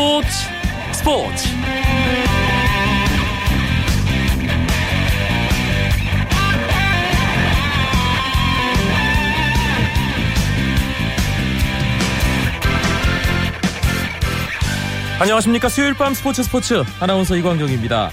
스포츠. 0.00 0.28
스포츠. 0.92 1.48
안녕하십니까. 15.20 15.68
수요일 15.68 15.94
밤 15.94 16.14
스포츠 16.14 16.42
스포츠. 16.42 16.82
아나운서 16.98 17.36
이광경입니다. 17.36 18.10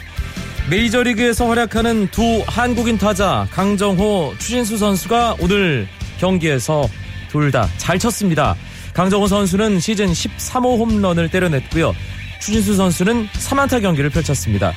메이저리그에서 0.69 1.47
활약하는 1.47 2.09
두 2.09 2.43
한국인 2.47 2.97
타자 2.97 3.47
강정호 3.51 4.33
추신수 4.37 4.77
선수가 4.77 5.37
오늘 5.39 5.87
경기에서 6.19 6.87
둘 7.29 7.51
다 7.51 7.69
잘 7.77 7.97
쳤습니다 7.99 8.55
강정호 8.97 9.27
선수는 9.27 9.79
시즌 9.79 10.07
13호 10.07 10.79
홈런을 10.79 11.29
때려냈고요. 11.29 11.93
추진수 12.39 12.75
선수는 12.75 13.27
3안타 13.27 13.79
경기를 13.79 14.09
펼쳤습니다. 14.09 14.73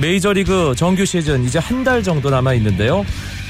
메이저리그 0.00 0.74
정규 0.76 1.04
시즌 1.04 1.44
이제 1.44 1.58
한 1.58 1.82
달 1.82 2.00
정도 2.04 2.30
남아 2.30 2.54
있는데요. 2.54 3.04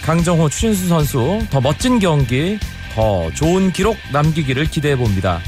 강정호, 0.06 0.48
추진수 0.48 0.88
선수 0.88 1.40
더 1.50 1.60
멋진 1.60 1.98
경기, 1.98 2.58
더 2.94 3.30
좋은 3.32 3.72
기록 3.72 3.98
남기기를 4.10 4.64
기대해 4.70 4.96
봅니다. 4.96 5.38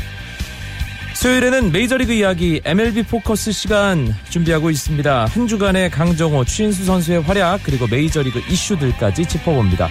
수요일에는 1.14 1.72
메이저리그 1.72 2.12
이야기 2.12 2.60
MLB 2.62 3.04
포커스 3.04 3.52
시간 3.52 4.14
준비하고 4.28 4.68
있습니다. 4.68 5.24
한 5.24 5.46
주간의 5.48 5.90
강정호, 5.90 6.44
추진수 6.44 6.84
선수의 6.84 7.22
활약 7.22 7.62
그리고 7.62 7.86
메이저리그 7.86 8.42
이슈들까지 8.50 9.24
짚어봅니다. 9.24 9.88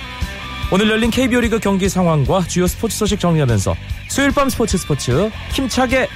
오늘 0.70 0.90
열린 0.90 1.10
KBO 1.10 1.40
리그 1.40 1.60
경기 1.60 1.88
상황과 1.88 2.42
주요 2.48 2.68
스포츠 2.68 2.98
소식 2.98 3.22
정리하면서 3.22 3.74
수요일 4.10 4.32
밤 4.32 4.50
스포츠 4.50 4.78
스포츠 4.78 5.30
힘차게 5.54 6.10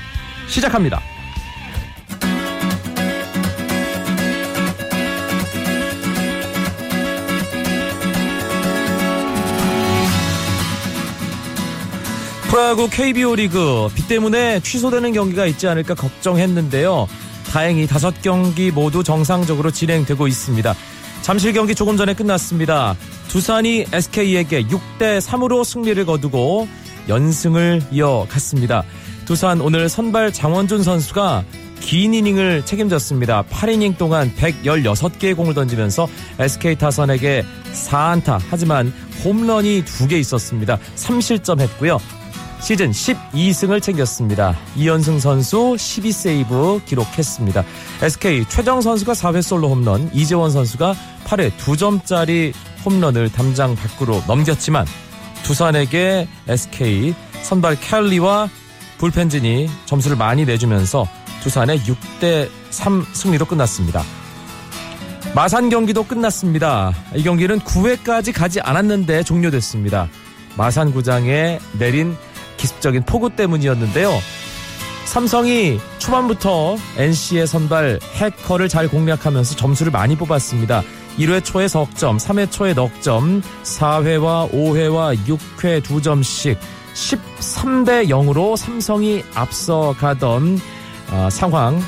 시작합니다. 0.47 1.01
프로야구 12.49 12.89
KBO 12.89 13.35
리그 13.35 13.87
비 13.95 14.05
때문에 14.09 14.59
취소되는 14.59 15.13
경기가 15.13 15.45
있지 15.45 15.69
않을까 15.69 15.95
걱정했는데요. 15.95 17.07
다행히 17.49 17.87
다섯 17.87 18.21
경기 18.21 18.69
모두 18.71 19.01
정상적으로 19.01 19.71
진행되고 19.71 20.27
있습니다. 20.27 20.75
잠실 21.21 21.53
경기 21.53 21.73
조금 21.73 21.95
전에 21.95 22.13
끝났습니다. 22.13 22.97
두산이 23.31 23.85
SK에게 23.93 24.63
6대 24.63 25.21
3으로 25.21 25.63
승리를 25.63 26.05
거두고 26.05 26.67
연승을 27.07 27.81
이어갔습니다. 27.89 28.83
두산 29.23 29.61
오늘 29.61 29.87
선발 29.87 30.33
장원준 30.33 30.83
선수가 30.83 31.45
긴 31.79 32.13
이닝을 32.13 32.65
책임졌습니다. 32.65 33.43
8이닝 33.43 33.97
동안 33.97 34.33
116개의 34.35 35.37
공을 35.37 35.53
던지면서 35.53 36.09
SK 36.39 36.75
타선에게 36.75 37.45
4안타 37.71 38.37
하지만 38.49 38.91
홈런이 39.23 39.85
2개 39.85 40.19
있었습니다. 40.19 40.77
3실점 40.97 41.61
했고요. 41.61 41.99
시즌 42.59 42.91
12승을 42.91 43.81
챙겼습니다. 43.81 44.57
이현승 44.75 45.19
선수 45.19 45.75
12세이브 45.77 46.83
기록했습니다. 46.85 47.63
SK 48.01 48.45
최정 48.49 48.81
선수가 48.81 49.13
4회 49.13 49.41
솔로 49.41 49.69
홈런, 49.69 50.11
이재원 50.13 50.51
선수가 50.51 50.93
8회 51.23 51.51
2점짜리 51.51 52.53
홈런을 52.85 53.31
담장 53.31 53.75
밖으로 53.75 54.21
넘겼지만 54.27 54.85
두산에게 55.43 56.27
SK 56.47 57.13
선발 57.43 57.79
켈리와 57.79 58.49
불펜진이 58.97 59.69
점수를 59.85 60.15
많이 60.17 60.45
내주면서 60.45 61.07
두산의 61.41 61.79
6대 61.79 62.49
3 62.69 63.05
승리로 63.13 63.45
끝났습니다. 63.45 64.03
마산 65.33 65.69
경기도 65.69 66.03
끝났습니다. 66.03 66.93
이 67.15 67.23
경기는 67.23 67.59
9회까지 67.59 68.33
가지 68.33 68.59
않았는데 68.61 69.23
종료됐습니다. 69.23 70.07
마산구장에 70.57 71.59
내린 71.79 72.15
기습적인 72.57 73.03
폭우 73.03 73.31
때문이었는데요. 73.31 74.11
삼성이 75.05 75.79
초반부터 75.97 76.77
NC의 76.97 77.47
선발 77.47 77.99
해커를 78.13 78.69
잘 78.69 78.87
공략하면서 78.87 79.55
점수를 79.55 79.91
많이 79.91 80.15
뽑았습니다. 80.15 80.83
1회 81.17 81.43
초에 81.43 81.67
석점, 81.67 82.17
3회 82.17 82.51
초에 82.51 82.73
넉점, 82.73 83.41
4회와 83.63 84.51
5회와 84.51 85.17
6회 85.25 85.81
2점씩 85.81 86.57
13대 86.93 88.07
0으로 88.09 88.57
삼성이 88.57 89.23
앞서가던 89.33 90.59
어, 91.11 91.29
상황 91.29 91.81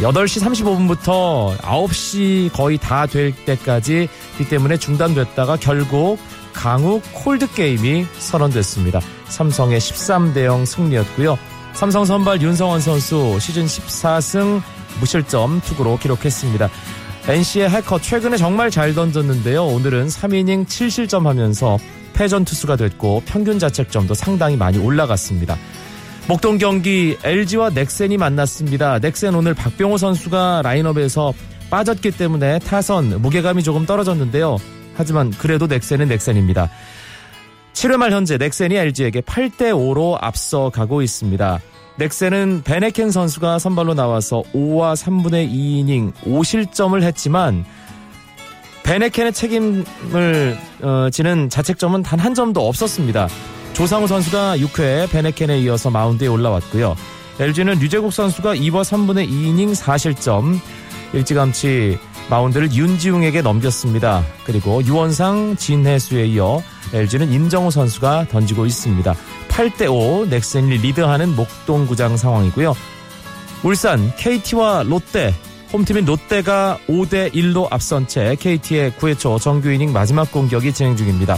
8시 0.00 0.42
35분부터 0.44 1.56
9시 1.58 2.52
거의 2.52 2.78
다 2.78 3.06
될 3.06 3.32
때까지 3.44 4.08
비 4.36 4.48
때문에 4.48 4.76
중단됐다가 4.76 5.56
결국 5.56 6.18
강우 6.52 7.00
콜드 7.14 7.52
게임이 7.54 8.06
선언됐습니다. 8.18 9.00
삼성의 9.28 9.80
13대 9.80 10.44
0 10.44 10.64
승리였고요. 10.64 11.38
삼성 11.74 12.04
선발 12.04 12.42
윤성원 12.42 12.80
선수 12.80 13.38
시즌 13.40 13.66
14승 13.66 14.60
무실점 15.00 15.60
투구로 15.60 15.98
기록했습니다. 15.98 16.68
NC의 17.28 17.68
해커 17.68 18.00
최근에 18.00 18.38
정말 18.38 18.70
잘 18.70 18.94
던졌는데요. 18.94 19.62
오늘은 19.62 20.06
3이닝 20.06 20.64
7실점 20.64 21.24
하면서 21.24 21.76
패전 22.14 22.46
투수가 22.46 22.76
됐고 22.76 23.22
평균 23.26 23.58
자책점도 23.58 24.14
상당히 24.14 24.56
많이 24.56 24.78
올라갔습니다. 24.78 25.58
목동 26.26 26.56
경기 26.56 27.18
LG와 27.22 27.68
넥센이 27.70 28.16
만났습니다. 28.16 28.98
넥센 29.00 29.34
오늘 29.34 29.52
박병호 29.52 29.98
선수가 29.98 30.62
라인업에서 30.64 31.34
빠졌기 31.68 32.12
때문에 32.12 32.60
타선 32.60 33.20
무게감이 33.20 33.62
조금 33.62 33.84
떨어졌는데요. 33.84 34.56
하지만 34.96 35.30
그래도 35.30 35.66
넥센은 35.66 36.08
넥센입니다. 36.08 36.70
7회 37.74 37.98
말 37.98 38.10
현재 38.10 38.38
넥센이 38.38 38.74
LG에게 38.74 39.20
8대 39.20 39.72
5로 39.74 40.16
앞서가고 40.18 41.02
있습니다. 41.02 41.60
넥센은 41.98 42.62
베네켄 42.64 43.10
선수가 43.10 43.58
선발로 43.58 43.94
나와서 43.94 44.42
5와 44.54 44.94
3분의 44.94 45.50
2이닝 45.50 46.12
5실점을 46.24 47.02
했지만 47.02 47.64
베네켄의 48.84 49.32
책임을 49.32 50.56
어, 50.82 51.08
지는 51.10 51.48
자책점은 51.50 52.02
단 52.02 52.18
한 52.20 52.34
점도 52.34 52.66
없었습니다. 52.68 53.28
조상우 53.74 54.06
선수가 54.06 54.56
6회 54.58 55.10
베네켄에 55.10 55.58
이어서 55.60 55.90
마운드에 55.90 56.26
올라왔고요. 56.28 56.96
LG는 57.40 57.78
류재국 57.78 58.12
선수가 58.12 58.54
2와 58.56 58.82
3분의 58.82 59.28
2이닝 59.28 59.74
4실점 59.76 60.58
일찌감치 61.12 61.98
마운드를 62.30 62.72
윤지웅에게 62.72 63.42
넘겼습니다. 63.42 64.24
그리고 64.44 64.82
유원상, 64.84 65.56
진해수에 65.56 66.26
이어 66.26 66.62
LG는 66.92 67.32
임정우 67.32 67.70
선수가 67.70 68.26
던지고 68.30 68.66
있습니다. 68.66 69.14
8대5 69.58 70.28
넥센이 70.28 70.78
리드하는 70.78 71.34
목동구장 71.34 72.16
상황이고요. 72.16 72.76
울산, 73.64 74.14
KT와 74.16 74.84
롯데 74.84 75.34
홈팀인 75.72 76.04
롯데가 76.04 76.78
5대 76.88 77.32
1로 77.34 77.66
앞선 77.70 78.06
채 78.06 78.36
KT의 78.38 78.92
9회 78.92 79.18
초 79.18 79.38
정규 79.38 79.70
이닝 79.70 79.92
마지막 79.92 80.30
공격이 80.30 80.72
진행 80.72 80.96
중입니다. 80.96 81.36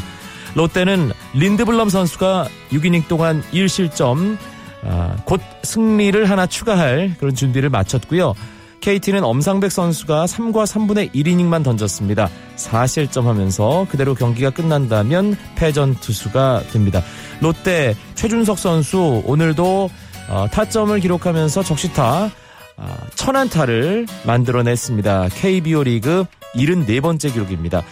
롯데는 0.55 1.13
린드블럼 1.33 1.89
선수가 1.89 2.49
6이닝 2.73 3.09
동안 3.09 3.43
1실점 3.53 4.37
아, 4.85 5.17
곧 5.25 5.41
승리를 5.63 6.29
하나 6.29 6.47
추가할 6.47 7.15
그런 7.19 7.35
준비를 7.35 7.71
마쳤고요. 7.71 8.35
KT는 8.81 9.23
엄상백 9.25 9.71
선수가 9.71 10.25
3과 10.25 10.65
3분의 10.65 11.15
1이닝만 11.15 11.63
던졌습니다. 11.63 12.31
4실점 12.57 13.25
하면서 13.25 13.87
그대로 13.91 14.15
경기가 14.15 14.51
끝난다면 14.51 15.37
패전 15.57 15.97
투수가 15.97 16.65
됩니다. 16.73 17.03
롯데 17.41 17.95
최준석 18.15 18.59
선수 18.59 19.23
오늘도 19.27 19.91
어, 20.31 20.47
타점을 20.51 20.99
기록하면서 20.99 21.63
적시타 21.63 22.31
어, 22.77 22.97
천안타를 23.15 24.07
만들어냈습니다. 24.25 25.29
KBO 25.35 25.85
리그 25.85 26.25
74번째 26.55 27.33
기록입니다. 27.33 27.83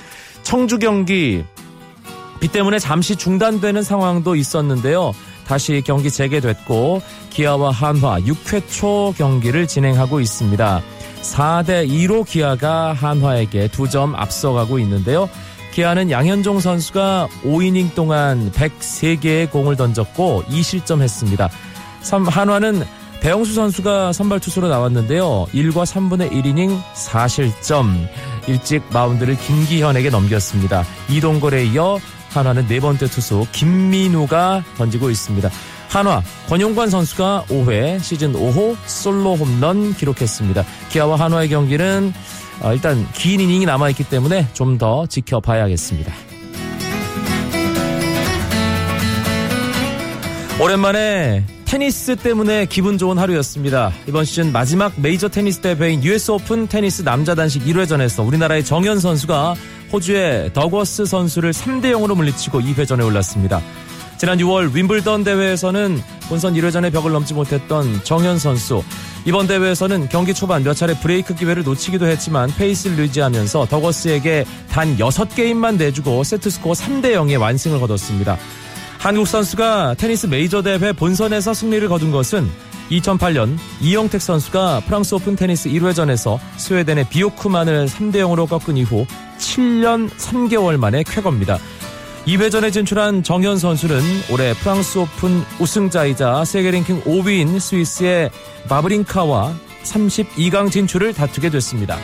청주 0.42 0.78
경기 0.78 1.44
비 2.40 2.48
때문에 2.48 2.78
잠시 2.78 3.16
중단되는 3.16 3.82
상황도 3.82 4.34
있었는데요. 4.36 5.12
다시 5.48 5.82
경기 5.84 6.10
재개됐고 6.10 7.00
기아와 7.30 7.70
한화 7.70 8.20
6회 8.20 8.68
초 8.68 9.14
경기를 9.16 9.66
진행하고 9.66 10.20
있습니다. 10.20 10.82
4대 11.22 11.88
2로 11.88 12.26
기아가 12.26 12.92
한화에게 12.92 13.68
2점 13.68 14.12
앞서가고 14.14 14.78
있는데요. 14.80 15.28
기아는 15.72 16.10
양현종 16.10 16.60
선수가 16.60 17.28
5이닝 17.44 17.94
동안 17.94 18.52
103개의 18.52 19.50
공을 19.50 19.76
던졌고 19.76 20.44
2실점했습니다. 20.48 21.48
한화는 22.28 22.84
배영수 23.20 23.54
선수가 23.54 24.12
선발 24.12 24.40
투수로 24.40 24.68
나왔는데요. 24.68 25.46
1과 25.54 25.84
3분의 25.84 26.30
1이닝 26.30 26.80
4실점. 26.94 28.06
일찍 28.46 28.82
마운드를 28.92 29.36
김기현에게 29.36 30.10
넘겼습니다. 30.10 30.84
이동걸에 31.08 31.64
이어 31.66 31.98
한화는 32.30 32.66
네 32.68 32.80
번째 32.80 33.06
투수 33.06 33.46
김민우가 33.52 34.62
던지고 34.76 35.10
있습니다. 35.10 35.50
한화 35.88 36.22
권용관 36.48 36.90
선수가 36.90 37.46
5회 37.48 38.00
시즌 38.02 38.32
5호 38.34 38.76
솔로 38.86 39.34
홈런 39.36 39.94
기록했습니다. 39.94 40.64
기아와 40.90 41.18
한화의 41.18 41.48
경기는 41.48 42.12
어, 42.60 42.72
일단 42.72 43.06
긴 43.12 43.40
이닝이 43.40 43.64
남아있기 43.66 44.04
때문에 44.04 44.48
좀 44.52 44.78
더 44.78 45.06
지켜봐야겠습니다. 45.06 46.12
오랜만에 50.60 51.44
테니스 51.64 52.16
때문에 52.16 52.66
기분 52.66 52.96
좋은 52.98 53.18
하루였습니다. 53.18 53.92
이번 54.08 54.24
시즌 54.24 54.52
마지막 54.52 54.92
메이저 54.96 55.28
테니스 55.28 55.60
대회인 55.60 56.02
US 56.02 56.30
오픈 56.32 56.66
테니스 56.66 57.02
남자 57.04 57.34
단식 57.34 57.64
1회전에서 57.64 58.26
우리나라의 58.26 58.64
정현 58.64 58.98
선수가 59.00 59.54
호주의 59.92 60.52
덕워스 60.52 61.06
선수를 61.06 61.52
3대 61.52 61.92
0으로 61.92 62.14
물리치고 62.14 62.60
2회전에 62.60 63.04
올랐습니다. 63.04 63.60
지난 64.18 64.38
6월 64.38 64.74
윔블던 64.74 65.24
대회에서는 65.24 66.02
본선 66.28 66.54
1회전의 66.54 66.92
벽을 66.92 67.12
넘지 67.12 67.34
못했던 67.34 68.02
정현 68.02 68.38
선수. 68.38 68.82
이번 69.24 69.46
대회에서는 69.46 70.08
경기 70.08 70.34
초반 70.34 70.64
몇 70.64 70.74
차례 70.74 70.94
브레이크 70.94 71.34
기회를 71.34 71.62
놓치기도 71.62 72.06
했지만 72.06 72.52
페이스를 72.56 72.98
유지하면서 72.98 73.66
덕워스에게 73.66 74.44
단 74.70 74.96
6게임만 74.96 75.76
내주고 75.76 76.24
세트스코어 76.24 76.72
3대 76.72 77.14
0의 77.14 77.40
완승을 77.40 77.78
거뒀습니다. 77.78 78.36
한국 78.98 79.28
선수가 79.28 79.94
테니스 79.94 80.26
메이저 80.26 80.60
대회 80.60 80.92
본선에서 80.92 81.54
승리를 81.54 81.88
거둔 81.88 82.10
것은 82.10 82.50
2008년 82.90 83.56
이형택 83.80 84.20
선수가 84.20 84.82
프랑스 84.86 85.14
오픈 85.14 85.36
테니스 85.36 85.68
1회전에서 85.70 86.38
스웨덴의 86.56 87.08
비오크만을 87.08 87.86
3대 87.86 88.16
0으로 88.16 88.48
꺾은 88.48 88.76
이후 88.76 89.06
7년 89.38 90.10
3개월 90.10 90.78
만에 90.78 91.04
쾌거입니다. 91.04 91.58
2회전에 92.26 92.72
진출한 92.72 93.22
정현 93.22 93.58
선수는 93.58 94.00
올해 94.32 94.52
프랑스 94.54 94.98
오픈 94.98 95.42
우승자이자 95.60 96.44
세계 96.44 96.72
랭킹 96.72 97.02
5위인 97.04 97.60
스위스의 97.60 98.30
바브린카와 98.68 99.54
32강 99.84 100.72
진출을 100.72 101.14
다투게 101.14 101.50
됐습니다. 101.50 101.98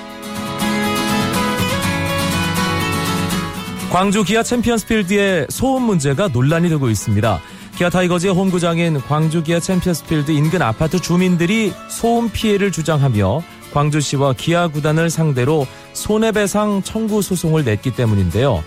광주 3.95 4.25
기아 4.25 4.43
챔피언스필드의 4.43 5.47
소음 5.51 5.85
문제가 5.85 6.27
논란이 6.27 6.69
되고 6.69 6.91
있습니다. 6.91 7.41
기아 7.77 7.91
타이거즈의 7.91 8.35
홈구장인 8.35 9.01
광주 9.03 9.45
기아 9.45 9.61
챔피언스필드 9.61 10.33
인근 10.33 10.63
아파트 10.63 10.99
주민들이 10.99 11.73
소음 11.89 12.29
피해를 12.29 12.73
주장하며 12.73 13.45
광주시와 13.73 14.33
기아 14.33 14.67
구단을 14.67 15.11
상대로 15.11 15.65
손해배상 15.93 16.83
청구 16.83 17.23
소송을 17.23 17.63
냈기 17.63 17.93
때문인데요. 17.93 18.65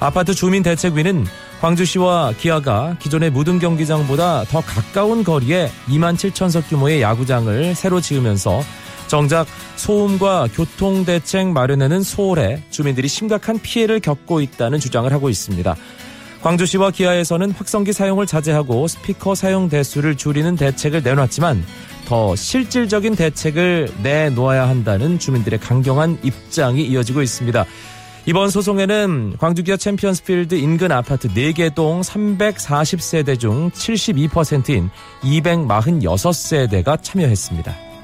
아파트 0.00 0.34
주민 0.34 0.64
대책위는 0.64 1.26
광주시와 1.60 2.32
기아가 2.36 2.96
기존의 2.98 3.30
무등 3.30 3.60
경기장보다 3.60 4.46
더 4.46 4.60
가까운 4.62 5.22
거리에 5.22 5.70
2만 5.86 6.16
7천석 6.16 6.68
규모의 6.70 7.02
야구장을 7.02 7.76
새로 7.76 8.00
지으면서 8.00 8.62
정작 9.08 9.46
소음과 9.76 10.48
교통 10.54 11.04
대책 11.04 11.48
마련에는 11.48 12.02
소홀해 12.02 12.62
주민들이 12.70 13.08
심각한 13.08 13.58
피해를 13.58 14.00
겪고 14.00 14.40
있다는 14.40 14.78
주장을 14.80 15.10
하고 15.12 15.28
있습니다. 15.28 15.76
광주시와 16.42 16.90
기아에서는 16.92 17.50
확성기 17.52 17.92
사용을 17.92 18.26
자제하고 18.26 18.86
스피커 18.86 19.34
사용 19.34 19.68
대수를 19.68 20.16
줄이는 20.16 20.56
대책을 20.56 21.02
내놨지만 21.02 21.64
더 22.06 22.36
실질적인 22.36 23.16
대책을 23.16 23.90
내놓아야 24.02 24.68
한다는 24.68 25.18
주민들의 25.18 25.58
강경한 25.58 26.18
입장이 26.22 26.84
이어지고 26.84 27.22
있습니다. 27.22 27.64
이번 28.26 28.50
소송에는 28.50 29.36
광주기아 29.38 29.76
챔피언스필드 29.76 30.56
인근 30.56 30.90
아파트 30.90 31.28
4개 31.28 31.74
동 31.74 32.00
340세대 32.00 33.38
중 33.38 33.70
72%인 33.70 34.90
246세대가 35.22 37.00
참여했습니다. 37.02 37.95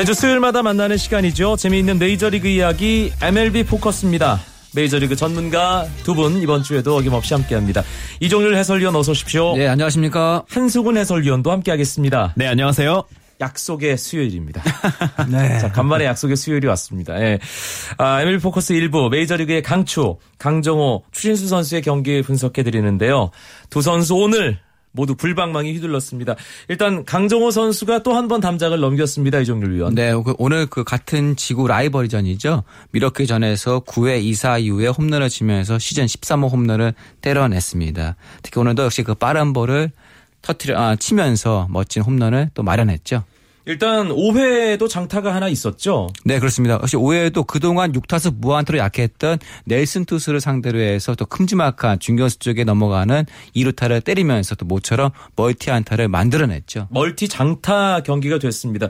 매주 0.00 0.14
수요일마다 0.14 0.62
만나는 0.62 0.96
시간이죠. 0.96 1.56
재미있는 1.56 1.98
메이저리그 1.98 2.48
이야기 2.48 3.12
MLB 3.20 3.64
포커스입니다. 3.64 4.40
메이저리그 4.74 5.14
전문가 5.14 5.86
두 6.04 6.14
분 6.14 6.40
이번 6.40 6.62
주에도 6.62 6.96
어김없이 6.96 7.34
함께합니다. 7.34 7.82
이종률 8.20 8.56
해설위원 8.56 8.96
어서 8.96 9.10
오십시오. 9.12 9.54
네, 9.58 9.68
안녕하십니까. 9.68 10.44
한수근 10.48 10.96
해설위원도 10.96 11.50
함께하겠습니다. 11.52 12.32
네, 12.34 12.46
안녕하세요. 12.46 13.02
약속의 13.42 13.98
수요일입니다. 13.98 14.62
네. 15.28 15.58
자, 15.58 15.70
간만에 15.70 16.06
약속의 16.06 16.36
수요일이 16.36 16.66
왔습니다. 16.68 17.20
예. 17.20 17.38
아, 17.98 18.22
MLB 18.22 18.40
포커스 18.42 18.72
1부 18.72 19.10
메이저리그의 19.10 19.60
강추, 19.60 20.16
강정호, 20.38 21.04
추신수 21.12 21.46
선수의 21.46 21.82
경기 21.82 22.22
분석해 22.22 22.62
드리는데요. 22.62 23.32
두 23.68 23.82
선수 23.82 24.14
오늘 24.14 24.58
모두 24.92 25.14
불방망이 25.14 25.72
휘둘렀습니다. 25.72 26.36
일단 26.68 27.04
강정호 27.04 27.50
선수가 27.50 28.02
또 28.02 28.12
한 28.12 28.28
번 28.28 28.40
담장을 28.40 28.78
넘겼습니다. 28.78 29.38
이종률 29.40 29.74
위원. 29.74 29.94
네, 29.94 30.12
그 30.12 30.34
오늘 30.38 30.66
그 30.66 30.84
같은 30.84 31.36
지구 31.36 31.66
라이벌전이죠. 31.68 32.64
미러키 32.92 33.26
전에서 33.26 33.80
9회 33.80 34.22
2사 34.22 34.60
이후에 34.62 34.88
홈런을 34.88 35.28
치면서 35.28 35.78
시즌 35.78 36.06
13호 36.06 36.50
홈런을 36.50 36.94
때려냈습니다. 37.20 38.16
특히 38.42 38.60
오늘도 38.60 38.84
역시 38.84 39.02
그 39.02 39.14
빠른 39.14 39.52
볼을 39.52 39.90
터트려 40.42 40.78
아, 40.78 40.96
치면서 40.96 41.66
멋진 41.70 42.02
홈런을 42.02 42.50
또 42.54 42.62
마련했죠. 42.62 43.24
일단 43.66 44.08
5회에도 44.08 44.88
장타가 44.88 45.34
하나 45.34 45.48
있었죠. 45.48 46.08
네, 46.24 46.38
그렇습니다. 46.38 46.74
역시 46.74 46.96
5회에도 46.96 47.46
그동안 47.46 47.92
6타수 47.92 48.34
무안타로 48.36 48.78
약했던 48.78 49.38
넬슨 49.66 50.04
투수를 50.06 50.40
상대로 50.40 50.78
해서 50.80 51.14
또 51.14 51.26
큼지막한 51.26 51.98
중견수 52.00 52.38
쪽에 52.38 52.64
넘어가는 52.64 53.24
2루타를 53.54 54.02
때리면서 54.02 54.54
또 54.54 54.64
모처럼 54.66 55.10
멀티 55.36 55.70
안타를 55.70 56.08
만들어냈죠. 56.08 56.88
멀티 56.90 57.28
장타 57.28 58.00
경기가 58.02 58.38
됐습니다. 58.38 58.88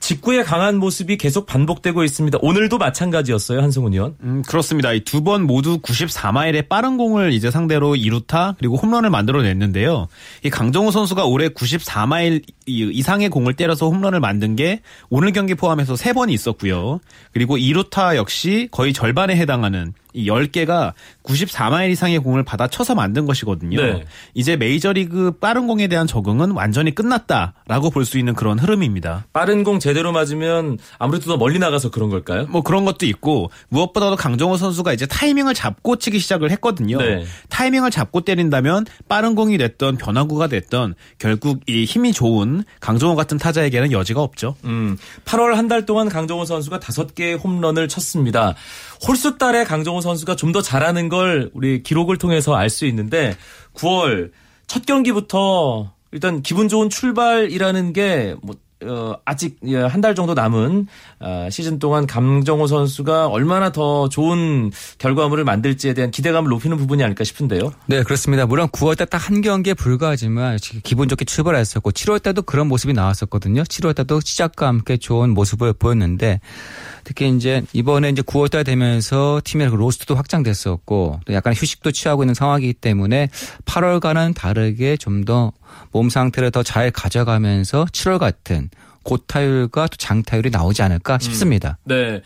직구의 0.00 0.44
강한 0.44 0.76
모습이 0.78 1.16
계속 1.18 1.46
반복되고 1.46 2.04
있습니다. 2.04 2.38
오늘도 2.40 2.78
마찬가지였어요, 2.78 3.60
한승훈 3.60 3.92
의원. 3.92 4.16
음, 4.22 4.42
그렇습니다. 4.46 4.92
이 4.92 5.00
두 5.00 5.22
번 5.26 5.42
모두 5.42 5.78
94마일의 5.80 6.68
빠른 6.68 6.96
공을 6.98 7.32
이제 7.32 7.50
상대로 7.50 7.94
2루타 7.96 8.56
그리고 8.58 8.76
홈런을 8.76 9.10
만들어냈는데요. 9.10 10.06
이 10.44 10.50
강정호 10.50 10.90
선수가 10.92 11.24
올해 11.24 11.48
94마일 11.48 12.42
이상의 12.66 13.28
공을 13.28 13.54
때려서 13.54 13.88
홈런 13.88 14.05
을 14.14 14.20
만든 14.20 14.56
게 14.56 14.80
오늘 15.10 15.32
경기 15.32 15.54
포함해서 15.54 15.94
3번이 15.94 16.32
있었고요. 16.32 17.00
그리고 17.32 17.56
2루타 17.56 18.16
역시 18.16 18.68
거의 18.70 18.92
절반에 18.92 19.36
해당하는 19.36 19.92
이 20.14 20.28
10개가 20.30 20.94
94마일 21.24 21.90
이상의 21.90 22.20
공을 22.20 22.42
받아 22.42 22.68
쳐서 22.68 22.94
만든 22.94 23.26
것이거든요. 23.26 23.82
네. 23.82 24.04
이제 24.32 24.56
메이저리그 24.56 25.32
빠른 25.32 25.66
공에 25.66 25.88
대한 25.88 26.06
적응은 26.06 26.52
완전히 26.52 26.94
끝났다라고 26.94 27.90
볼 27.90 28.06
수 28.06 28.18
있는 28.18 28.34
그런 28.34 28.58
흐름입니다. 28.58 29.26
빠른 29.32 29.64
공 29.64 29.80
제대로 29.80 30.12
맞으면 30.12 30.78
아무래도 30.98 31.26
더 31.26 31.36
멀리 31.36 31.58
나가서 31.58 31.90
그런 31.90 32.08
걸까요? 32.08 32.46
뭐 32.46 32.62
그런 32.62 32.84
것도 32.84 33.04
있고 33.04 33.50
무엇보다도 33.68 34.14
강정호 34.14 34.56
선수가 34.56 34.92
이제 34.92 35.06
타이밍을 35.06 35.54
잡고 35.54 35.96
치기 35.96 36.20
시작을 36.20 36.52
했거든요. 36.52 36.98
네. 36.98 37.24
타이밍을 37.48 37.90
잡고 37.90 38.20
때린다면 38.20 38.86
빠른 39.08 39.34
공이 39.34 39.58
됐던 39.58 39.96
변화구가 39.96 40.46
됐던 40.46 40.94
결국 41.18 41.60
이 41.66 41.84
힘이 41.84 42.12
좋은 42.12 42.62
강정호 42.80 43.16
같은 43.16 43.38
타자에게는 43.38 43.90
여지가 43.96 44.22
없죠. 44.22 44.54
음, 44.64 44.96
8월 45.24 45.54
한 45.54 45.68
달 45.68 45.84
동안 45.86 46.08
강정호 46.08 46.44
선수가 46.44 46.78
5개의 46.78 47.42
홈런을 47.42 47.88
쳤습니다. 47.88 48.54
홀수 49.06 49.36
달에 49.38 49.64
강정호 49.64 50.00
선수가 50.00 50.36
좀 50.36 50.52
더 50.52 50.62
잘하는 50.62 51.08
걸 51.08 51.50
우리 51.54 51.82
기록을 51.82 52.16
통해서 52.18 52.54
알 52.54 52.70
수 52.70 52.86
있는데 52.86 53.36
9월 53.74 54.30
첫 54.66 54.86
경기부터 54.86 55.92
일단 56.12 56.40
기분 56.42 56.68
좋은 56.68 56.88
출발이라는 56.88 57.92
게 57.92 58.34
뭐 58.42 58.54
어, 58.84 59.14
아직 59.24 59.58
예, 59.66 59.78
한달 59.78 60.14
정도 60.14 60.34
남은 60.34 60.86
어, 61.20 61.48
시즌 61.50 61.78
동안 61.78 62.06
감정호 62.06 62.66
선수가 62.66 63.28
얼마나 63.28 63.72
더 63.72 64.08
좋은 64.10 64.70
결과물을 64.98 65.44
만들지에 65.44 65.94
대한 65.94 66.10
기대감을 66.10 66.50
높이는 66.50 66.76
부분이 66.76 67.02
아닐까 67.02 67.24
싶은데요. 67.24 67.72
네, 67.86 68.02
그렇습니다. 68.02 68.44
물론 68.44 68.68
9월 68.68 68.98
달딱한 68.98 69.40
경기에 69.40 69.72
불과하지만 69.74 70.58
기분 70.82 71.08
좋게 71.08 71.24
출발했었고 71.24 71.90
7월 71.90 72.22
달도 72.22 72.42
그런 72.42 72.68
모습이 72.68 72.92
나왔었거든요. 72.92 73.62
7월 73.62 73.94
달도 73.94 74.20
시작과 74.20 74.66
함께 74.66 74.98
좋은 74.98 75.30
모습을 75.30 75.72
보였는데 75.72 76.40
특히 77.06 77.28
이제 77.28 77.62
이번에 77.72 78.08
이제 78.10 78.20
9월 78.20 78.50
달 78.50 78.64
되면서 78.64 79.40
팀의 79.44 79.70
그 79.70 79.76
로스터도 79.76 80.16
확장됐었고 80.16 81.20
또 81.24 81.32
약간 81.32 81.54
휴식도 81.54 81.92
취하고 81.92 82.24
있는 82.24 82.34
상황이기 82.34 82.74
때문에 82.74 83.28
8월과는 83.64 84.34
다르게 84.34 84.96
좀 84.96 85.24
더 85.24 85.52
몸 85.92 86.10
상태를 86.10 86.50
더 86.50 86.62
잘 86.62 86.90
가져가면서 86.90 87.86
7월 87.86 88.18
같은 88.18 88.70
고타율과 89.04 89.86
또 89.86 89.96
장타율이 89.96 90.50
나오지 90.50 90.82
않을까 90.82 91.18
싶습니다. 91.20 91.78
음, 91.84 91.88
네. 91.88 92.22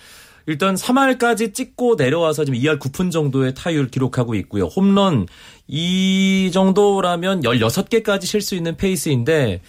일단 0.46 0.74
3할까지 0.74 1.52
찍고 1.54 1.96
내려와서 1.96 2.44
지금 2.44 2.58
2할 2.58 2.78
9푼 2.80 3.12
정도의 3.12 3.54
타율 3.54 3.88
기록하고 3.88 4.34
있고요. 4.36 4.64
홈런 4.64 5.26
이 5.68 6.50
정도라면 6.52 7.42
16개까지 7.42 8.22
칠수 8.22 8.54
있는 8.56 8.76
페이스인데 8.76 9.60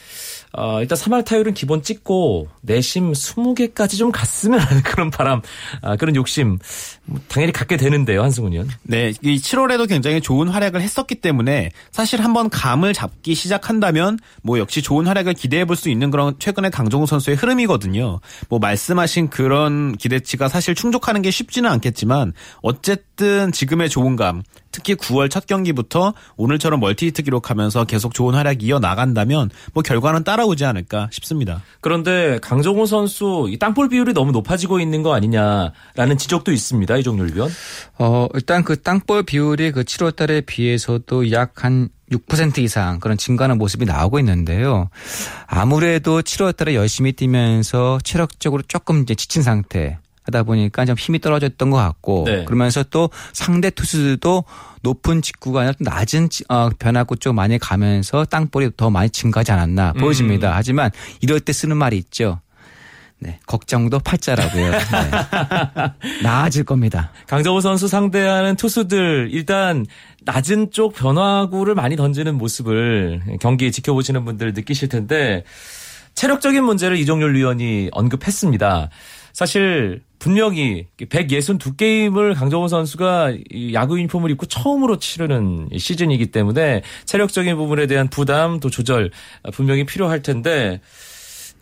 어, 0.54 0.82
일단 0.82 0.98
3할 0.98 1.26
타율은 1.26 1.54
기본 1.54 1.84
찍고 1.84 2.48
내심 2.62 3.12
20개까지 3.12 3.98
좀 3.98 4.12
갔으면 4.12 4.60
하는 4.60 4.82
그런 4.84 5.10
바람, 5.10 5.42
아, 5.82 5.96
그런 5.98 6.16
욕심 6.16 6.58
뭐 7.06 7.20
당연히 7.28 7.52
갖게 7.52 7.76
되는데요, 7.76 8.24
한승훈 8.24 8.54
의원. 8.54 8.70
네, 8.84 9.14
이 9.22 9.38
7월에도 9.38 9.90
굉장히 9.90 10.22
좋은 10.22 10.48
활약을 10.48 10.82
했었기 10.82 11.16
때문에 11.16 11.72
사실 11.92 12.24
한번 12.24 12.50
감을 12.50 12.94
잡기 12.94 13.36
시작한다면 13.36 14.20
뭐 14.44 14.60
역시 14.60 14.82
좋은 14.82 15.06
활약을 15.08 15.34
기대해 15.34 15.66
볼 15.66 15.82
수 15.82 15.90
있는 15.90 16.12
그런 16.12 16.36
최근의 16.38 16.70
강정호 16.70 17.06
선수의 17.08 17.38
흐름이거든요. 17.38 18.20
뭐 18.50 18.60
말씀하신 18.60 19.30
그런 19.30 19.96
기대치가 19.98 20.48
사실 20.48 20.76
충족하는 20.76 21.22
게 21.22 21.32
쉽지는 21.32 21.70
않겠지만 21.72 22.34
어쨌든 22.62 23.52
지금의 23.52 23.90
좋은 23.90 24.16
감, 24.16 24.44
특히 24.72 24.96
9월 24.96 25.30
첫 25.30 25.46
경기부터 25.46 26.14
오늘처럼 26.38 26.80
멀티히트 26.80 27.24
기록하면서 27.24 27.86
계속 27.86 28.14
좋은 28.14 28.34
활약 28.36 28.64
이어 28.64 28.80
나간다면 28.80 29.50
뭐 29.74 29.84
결과는 29.84 30.24
따라오지 30.24 30.66
않을까 30.66 31.10
싶습니다. 31.12 31.62
그런데 31.82 32.40
강정호 32.42 32.86
선수 32.86 33.48
이 33.50 33.58
땅볼 33.58 33.90
비율이 33.90 34.14
너무 34.14 34.32
높아지고 34.32 34.80
있는 34.80 35.04
거 35.04 35.14
아니냐라는 35.14 36.18
지적도 36.18 36.52
있습니다. 36.52 36.98
이종률 36.98 37.36
위원. 37.36 37.50
어, 37.98 38.28
일단 38.34 38.64
그 38.64 38.82
땅볼 38.82 39.24
비율이 39.24 39.72
그 39.72 39.84
7월 39.84 40.16
달에 40.16 40.42
비해서도 40.42 41.32
약한 41.32 41.90
6% 42.12 42.60
이상 42.60 43.00
그런 43.00 43.18
증가하는 43.18 43.58
모습이 43.58 43.86
나오고 43.86 44.20
있는데요. 44.20 44.90
아무래도 45.48 46.22
7월 46.22 46.56
달에 46.56 46.76
열심히 46.76 47.14
뛰면서 47.14 48.00
체력적으로 48.04 48.64
조금 48.68 49.02
이제 49.04 49.16
지친 49.16 49.42
상태 49.42 49.98
하다 50.24 50.44
보니까 50.44 50.86
좀 50.86 50.96
힘이 50.98 51.20
떨어졌던 51.20 51.70
것 51.72 51.78
같고 51.78 52.24
네. 52.28 52.46
그러면서 52.46 52.84
또 52.84 53.10
상대 53.34 53.70
투수들도 53.70 54.44
높은 54.84 55.22
직구가 55.22 55.62
아니라 55.62 55.74
좀 55.74 55.86
낮은 55.86 56.30
지- 56.30 56.44
어, 56.50 56.70
변화구 56.78 57.18
쪽 57.18 57.34
많이 57.34 57.58
가면서 57.58 58.26
땅볼이 58.26 58.72
더 58.78 58.90
많이 58.90 59.10
증가하지 59.10 59.52
않았나 59.52 59.94
보여집니다. 59.94 60.52
하지만 60.56 60.92
이럴 61.22 61.40
때 61.40 61.54
쓰는 61.54 61.76
말이 61.78 61.98
있죠. 61.98 62.40
네, 63.24 63.40
걱정도 63.46 64.00
팔자라고요. 64.00 64.72
네. 64.72 64.80
나아질 66.24 66.64
겁니다. 66.64 67.12
강정호 67.28 67.62
선수 67.62 67.88
상대하는 67.88 68.56
투수들 68.56 69.30
일단 69.32 69.86
낮은 70.24 70.72
쪽 70.72 70.96
변화구를 70.96 71.76
많이 71.76 71.96
던지는 71.96 72.36
모습을 72.38 73.22
경기 73.40 73.72
지켜보시는 73.72 74.26
분들 74.26 74.54
느끼실 74.54 74.90
텐데 74.90 75.44
체력적인 76.16 76.64
문제를 76.64 76.98
이종률 76.98 77.36
위원이 77.36 77.90
언급했습니다. 77.92 78.90
사실 79.34 80.02
분명히 80.22 80.86
162게임을 81.00 82.36
강정호 82.36 82.68
선수가 82.68 83.34
이 83.50 83.74
야구 83.74 83.98
유니폼을 83.98 84.30
입고 84.30 84.46
처음으로 84.46 85.00
치르는 85.00 85.70
시즌이기 85.76 86.28
때문에 86.28 86.84
체력적인 87.06 87.56
부분에 87.56 87.88
대한 87.88 88.08
부담 88.08 88.60
또 88.60 88.70
조절 88.70 89.10
분명히 89.52 89.84
필요할 89.84 90.22
텐데 90.22 90.80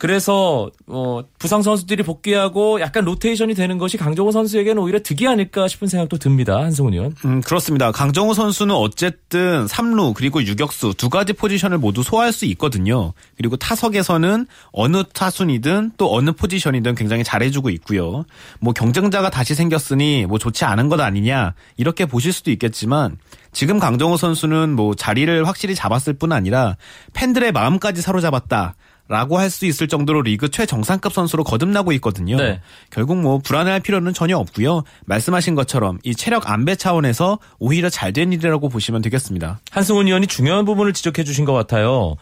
그래서 0.00 0.70
어 0.86 1.20
부상 1.38 1.60
선수들이 1.60 2.04
복귀하고 2.04 2.80
약간 2.80 3.04
로테이션이 3.04 3.52
되는 3.52 3.76
것이 3.76 3.98
강정호 3.98 4.32
선수에게는 4.32 4.82
오히려 4.82 4.98
득이 4.98 5.28
아닐까 5.28 5.68
싶은 5.68 5.88
생각도 5.88 6.16
듭니다. 6.16 6.56
한승훈 6.56 6.94
의원. 6.94 7.14
음, 7.26 7.42
그렇습니다. 7.42 7.92
강정호 7.92 8.32
선수는 8.32 8.74
어쨌든 8.74 9.66
3루 9.66 10.14
그리고 10.14 10.42
유격수 10.42 10.94
두 10.96 11.10
가지 11.10 11.34
포지션을 11.34 11.76
모두 11.76 12.02
소화할 12.02 12.32
수 12.32 12.46
있거든요. 12.46 13.12
그리고 13.36 13.58
타석에서는 13.58 14.46
어느 14.72 15.04
타순이든 15.04 15.92
또 15.98 16.14
어느 16.14 16.32
포지션이든 16.32 16.94
굉장히 16.94 17.22
잘해주고 17.22 17.68
있고요. 17.68 18.24
뭐 18.58 18.72
경쟁자가 18.72 19.28
다시 19.28 19.54
생겼으니 19.54 20.24
뭐 20.24 20.38
좋지 20.38 20.64
않은 20.64 20.88
것 20.88 20.98
아니냐 20.98 21.52
이렇게 21.76 22.06
보실 22.06 22.32
수도 22.32 22.50
있겠지만 22.50 23.18
지금 23.52 23.78
강정호 23.78 24.16
선수는 24.16 24.70
뭐 24.70 24.94
자리를 24.94 25.46
확실히 25.46 25.74
잡았을 25.74 26.14
뿐 26.14 26.32
아니라 26.32 26.78
팬들의 27.12 27.52
마음까지 27.52 28.00
사로잡았다. 28.00 28.76
라고 29.10 29.38
할 29.38 29.50
수 29.50 29.66
있을 29.66 29.88
정도로 29.88 30.22
리그 30.22 30.48
최정상급 30.50 31.12
선수로 31.12 31.42
거듭나고 31.42 31.90
있거든요. 31.94 32.36
네. 32.36 32.60
결국 32.90 33.16
뭐 33.20 33.38
불안해할 33.38 33.80
필요는 33.80 34.14
전혀 34.14 34.38
없고요. 34.38 34.84
말씀하신 35.06 35.56
것처럼 35.56 35.98
이 36.04 36.14
체력 36.14 36.48
안배 36.48 36.76
차원에서 36.76 37.40
오히려 37.58 37.90
잘 37.90 38.12
된 38.12 38.32
일이라고 38.32 38.68
보시면 38.68 39.02
되겠습니다. 39.02 39.58
한승훈 39.72 40.06
의원이 40.06 40.28
중요한 40.28 40.64
부분을 40.64 40.92
지적해 40.92 41.24
주신 41.24 41.44
것 41.44 41.52
같아요. 41.52 42.14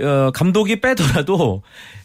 어, 0.00 0.30
감독이 0.32 0.80
빼더라도 0.80 1.62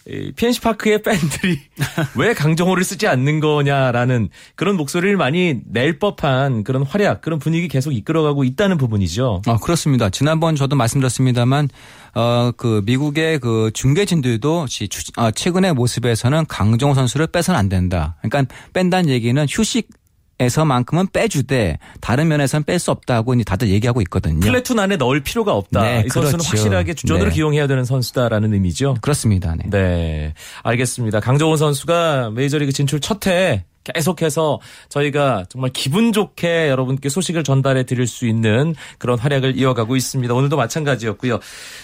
이 0.10 0.32
PNC 0.34 0.62
파크의 0.62 1.02
팬들이 1.02 1.60
왜 2.16 2.34
강정호를 2.34 2.84
쓰지 2.84 3.08
않는 3.08 3.42
거냐라는 3.42 4.30
그런 4.56 4.78
목소리를 4.78 5.18
많이 5.18 5.60
낼 5.66 6.00
법한 6.00 6.64
그런 6.64 6.84
활약, 6.84 7.22
그런 7.22 7.40
분위기 7.40 7.68
계속 7.68 7.92
이끌어가고 7.92 8.46
있다는 8.46 8.78
부분이죠. 8.78 9.42
어, 9.46 9.58
그렇습니다. 9.58 10.10
지난번 10.10 10.56
저도 10.56 10.78
말씀드렸습니다만, 10.78 11.68
어, 12.16 12.52
그 12.56 12.82
미국의 12.86 13.40
그 13.40 13.72
중계진들도 13.74 14.66
어, 15.18 15.32
최근의 15.32 15.74
모습에서는 15.74 16.46
강정호 16.48 16.94
선수를 16.94 17.28
빼서는 17.28 17.60
안 17.60 17.68
된다. 17.68 18.16
그러니까 18.22 18.54
뺀다는 18.74 19.10
얘기는 19.10 19.46
휴식 19.50 19.90
에서만큼은 20.40 21.08
빼주되 21.12 21.80
다른 22.02 22.28
면에서는 22.28 22.64
뺄 22.64 22.80
수 22.80 22.92
없다고 22.92 23.34
이제 23.34 23.44
다들 23.44 23.70
얘기하고 23.70 24.02
있거든요. 24.02 24.40
플래툰 24.40 24.78
안에 24.80 24.98
넣을 24.98 25.22
필요가 25.22 25.54
없다. 25.54 25.82
네, 25.82 26.04
이 26.06 26.10
선수는 26.10 26.40
그렇죠. 26.40 26.50
확실하게 26.50 26.94
주전으로 26.94 27.30
네. 27.30 27.36
기용해야 27.36 27.68
되는 27.68 27.86
선수다라는 27.86 28.54
의미죠. 28.54 28.98
그렇습니다. 29.02 29.56
네. 29.56 29.64
네, 29.70 30.34
알겠습니다. 30.64 31.20
강정호 31.20 31.56
선수가 31.56 32.32
메이저리그 32.32 32.72
진출 32.72 33.00
첫해 33.00 33.66
계속해서 33.94 34.60
저희가 34.90 35.46
정말 35.50 35.72
기분 35.74 36.12
좋게 36.14 36.70
여러분께 36.70 37.10
소식을 37.10 37.44
전달해 37.44 37.84
드릴 37.84 38.08
수 38.08 38.28
있는 38.28 38.76
그런 38.98 39.18
활약을 39.20 39.58
이어가고 39.58 39.96
있습니다. 39.96 40.34
오늘도 40.34 40.58
마찬가지였고요. 40.58 41.40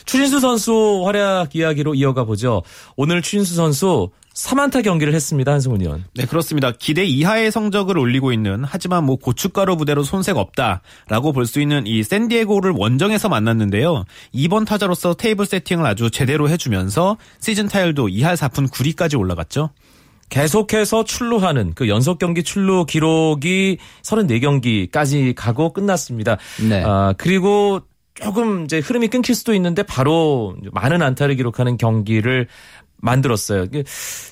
추신수 0.06 0.40
선수 0.40 1.04
활약 1.06 1.56
이야기로 1.56 1.96
이어가 1.96 2.24
보죠. 2.26 2.62
오늘 2.96 3.22
추신수 3.22 3.56
선수 3.56 4.10
3안타 4.34 4.84
경기를 4.84 5.14
했습니다. 5.14 5.52
한승훈 5.52 5.82
의원. 5.82 6.06
네, 6.16 6.26
그렇습니다. 6.26 6.72
기대 6.72 7.06
이하의 7.06 7.52
성적을 7.52 8.00
올리고 8.00 8.34
있는 8.34 8.64
하지만 8.66 9.04
뭐 9.04 9.16
고춧가루 9.18 9.78
부대로 9.78 10.02
손색 10.02 10.38
없다라고 10.38 11.34
볼 11.34 11.46
수 11.46 11.62
있는 11.62 11.86
이 11.86 12.02
샌디에고를 12.02 12.72
원정에서 12.76 13.30
만났는데요. 13.30 14.06
2번 14.34 14.66
타자로서 14.66 15.14
테이블 15.14 15.46
세팅을 15.46 15.86
아주 15.86 16.10
제대로 16.10 16.50
해주면서 16.50 17.18
시즌 17.40 17.68
타율도 17.68 18.08
2할 18.08 18.36
4푼 18.36 18.72
9리까지 18.72 19.20
올라갔죠. 19.20 19.70
계속해서 20.34 21.04
출루하는 21.04 21.74
그 21.76 21.88
연속 21.88 22.18
경기 22.18 22.42
출루 22.42 22.88
기록이 22.88 23.78
34경기까지 24.02 25.36
가고 25.36 25.72
끝났습니다. 25.74 26.38
네. 26.68 26.84
아, 26.84 27.14
그리고 27.20 27.82
조금 28.16 28.64
이제 28.64 28.80
흐름이 28.80 29.10
끊길 29.10 29.36
수도 29.36 29.54
있는데 29.54 29.84
바로 29.84 30.56
많은 30.72 31.04
안타를 31.04 31.36
기록하는 31.36 31.78
경기를 31.78 32.48
만들었어요. 32.98 33.68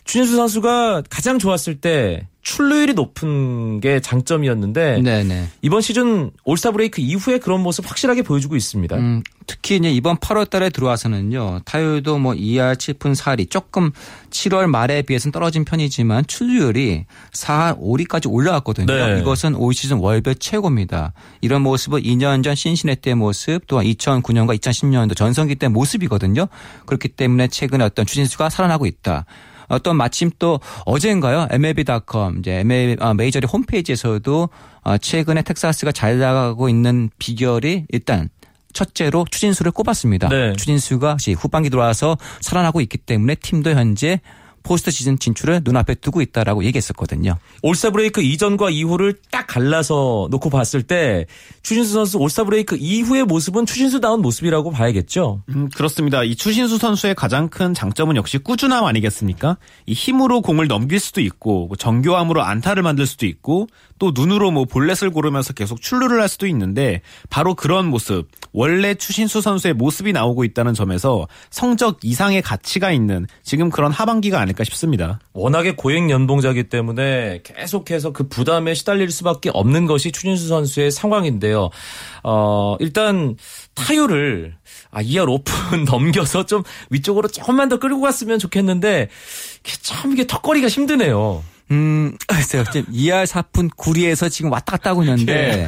추진수 0.03 0.37
선수가 0.37 1.03
가장 1.07 1.37
좋았을 1.37 1.79
때 1.81 2.27
출루율이 2.41 2.93
높은 2.93 3.79
게 3.81 3.99
장점이었는데 3.99 5.01
네네. 5.01 5.49
이번 5.61 5.81
시즌 5.81 6.31
올스타 6.43 6.71
브레이크 6.71 6.99
이후에 6.99 7.37
그런 7.37 7.61
모습 7.61 7.89
확실하게 7.89 8.23
보여주고 8.23 8.55
있습니다. 8.55 8.95
음, 8.97 9.21
특히 9.45 9.75
이제 9.75 9.91
이번 9.91 10.17
8월 10.17 10.49
달에 10.49 10.69
들어와서는요. 10.69 11.61
타율도 11.65 12.17
뭐 12.17 12.33
2할 12.33 12.75
7푼 12.75 13.15
4리 13.15 13.49
조금 13.49 13.91
7월 14.31 14.65
말에 14.67 15.03
비해서는 15.03 15.31
떨어진 15.31 15.65
편이지만 15.65 16.25
출루율이 16.25 17.05
4할 17.31 17.79
5리까지 17.79 18.31
올라갔거든요. 18.31 18.87
네. 18.87 19.19
이것은 19.19 19.55
올 19.55 19.73
시즌 19.73 19.97
월별 19.97 20.35
최고입니다. 20.35 21.13
이런 21.41 21.61
모습은 21.61 22.01
2년 22.01 22.43
전 22.43 22.55
신신의 22.55 22.97
때 22.97 23.13
모습 23.13 23.67
또한 23.67 23.85
2009년과 23.85 24.57
2010년도 24.59 25.15
전성기 25.15 25.55
때 25.55 25.67
모습이거든요. 25.67 26.47
그렇기 26.87 27.09
때문에 27.09 27.49
최근에 27.49 27.83
어떤 27.83 28.05
추진수가 28.07 28.49
살아나고 28.49 28.87
있다. 28.87 29.25
어떤 29.71 29.95
마침 29.95 30.29
또 30.39 30.59
어제인가요? 30.85 31.47
MLB.com 31.51 32.39
이제 32.39 32.59
MLB 32.59 32.97
아, 33.03 33.13
메이저리 33.13 33.47
홈페이지에서도 33.47 34.49
아, 34.83 34.97
최근에 34.97 35.41
텍사스가 35.43 35.91
잘 35.91 36.19
나가고 36.19 36.69
있는 36.69 37.09
비결이 37.19 37.85
일단 37.89 38.29
첫째로 38.73 39.25
추신수를 39.29 39.71
꼽았습니다. 39.73 40.29
네. 40.29 40.53
추신수가 40.53 41.17
시- 41.19 41.33
후반기 41.33 41.69
들어와서 41.69 42.17
살아나고 42.39 42.79
있기 42.81 42.97
때문에 42.99 43.35
팀도 43.35 43.71
현재 43.71 44.21
포스트 44.63 44.91
시즌 44.91 45.17
진출을 45.19 45.61
눈앞에 45.63 45.95
두고 45.95 46.21
있다라고 46.21 46.63
얘기했었거든요. 46.65 47.37
올스타 47.61 47.91
브레이크 47.91 48.21
이전과 48.21 48.69
이후를 48.69 49.15
딱 49.31 49.47
갈라서 49.47 50.27
놓고 50.31 50.49
봤을 50.49 50.83
때 50.83 51.25
추신수 51.63 51.93
선수 51.93 52.17
올스타 52.17 52.43
브레이크 52.43 52.75
이후의 52.79 53.25
모습은 53.25 53.65
추신수다운 53.65 54.21
모습이라고 54.21 54.71
봐야겠죠. 54.71 55.43
음, 55.49 55.69
그렇습니다. 55.69 56.23
이 56.23 56.35
추신수 56.35 56.77
선수의 56.77 57.15
가장 57.15 57.49
큰 57.49 57.73
장점은 57.73 58.15
역시 58.15 58.37
꾸준함 58.37 58.85
아니겠습니까? 58.85 59.57
이 59.85 59.93
힘으로 59.93 60.41
공을 60.41 60.67
넘길 60.67 60.99
수도 60.99 61.21
있고 61.21 61.67
뭐 61.67 61.77
정교함으로 61.77 62.41
안타를 62.43 62.83
만들 62.83 63.05
수도 63.05 63.25
있고 63.25 63.67
또 64.01 64.11
눈으로 64.15 64.49
뭐 64.49 64.65
볼넷을 64.65 65.11
고르면서 65.11 65.53
계속 65.53 65.79
출루를 65.79 66.19
할 66.19 66.27
수도 66.27 66.47
있는데 66.47 67.03
바로 67.29 67.53
그런 67.53 67.85
모습 67.85 68.29
원래 68.51 68.95
추신수 68.95 69.41
선수의 69.41 69.75
모습이 69.75 70.11
나오고 70.11 70.43
있다는 70.43 70.73
점에서 70.73 71.27
성적 71.51 71.99
이상의 72.01 72.41
가치가 72.41 72.91
있는 72.91 73.27
지금 73.43 73.69
그런 73.69 73.91
하반기가 73.91 74.39
아닐까 74.39 74.63
싶습니다. 74.63 75.19
워낙에 75.33 75.75
고액 75.75 76.09
연봉자기 76.09 76.63
때문에 76.63 77.41
계속해서 77.43 78.11
그 78.11 78.27
부담에 78.27 78.73
시달릴 78.73 79.11
수밖에 79.11 79.51
없는 79.53 79.85
것이 79.85 80.11
추진수 80.11 80.47
선수의 80.47 80.89
상황인데요. 80.89 81.69
어, 82.23 82.77
일단 82.79 83.35
타율을 83.75 84.55
아, 84.89 85.03
2할 85.03 85.29
오픈 85.29 85.85
넘겨서 85.85 86.47
좀 86.47 86.63
위쪽으로 86.89 87.27
조금만 87.27 87.69
더 87.69 87.77
끌고 87.77 88.01
갔으면 88.01 88.39
좋겠는데 88.39 89.09
참 89.83 90.11
이게 90.13 90.25
턱걸이가 90.25 90.69
힘드네요. 90.69 91.43
음, 91.71 92.17
글쎄요. 92.27 92.63
지금 92.71 92.91
2할 92.93 93.25
4푼 93.25 93.69
9리에서 93.75 94.29
지금 94.29 94.51
왔다 94.51 94.73
갔다 94.73 94.89
하고 94.91 95.03
있는데 95.03 95.67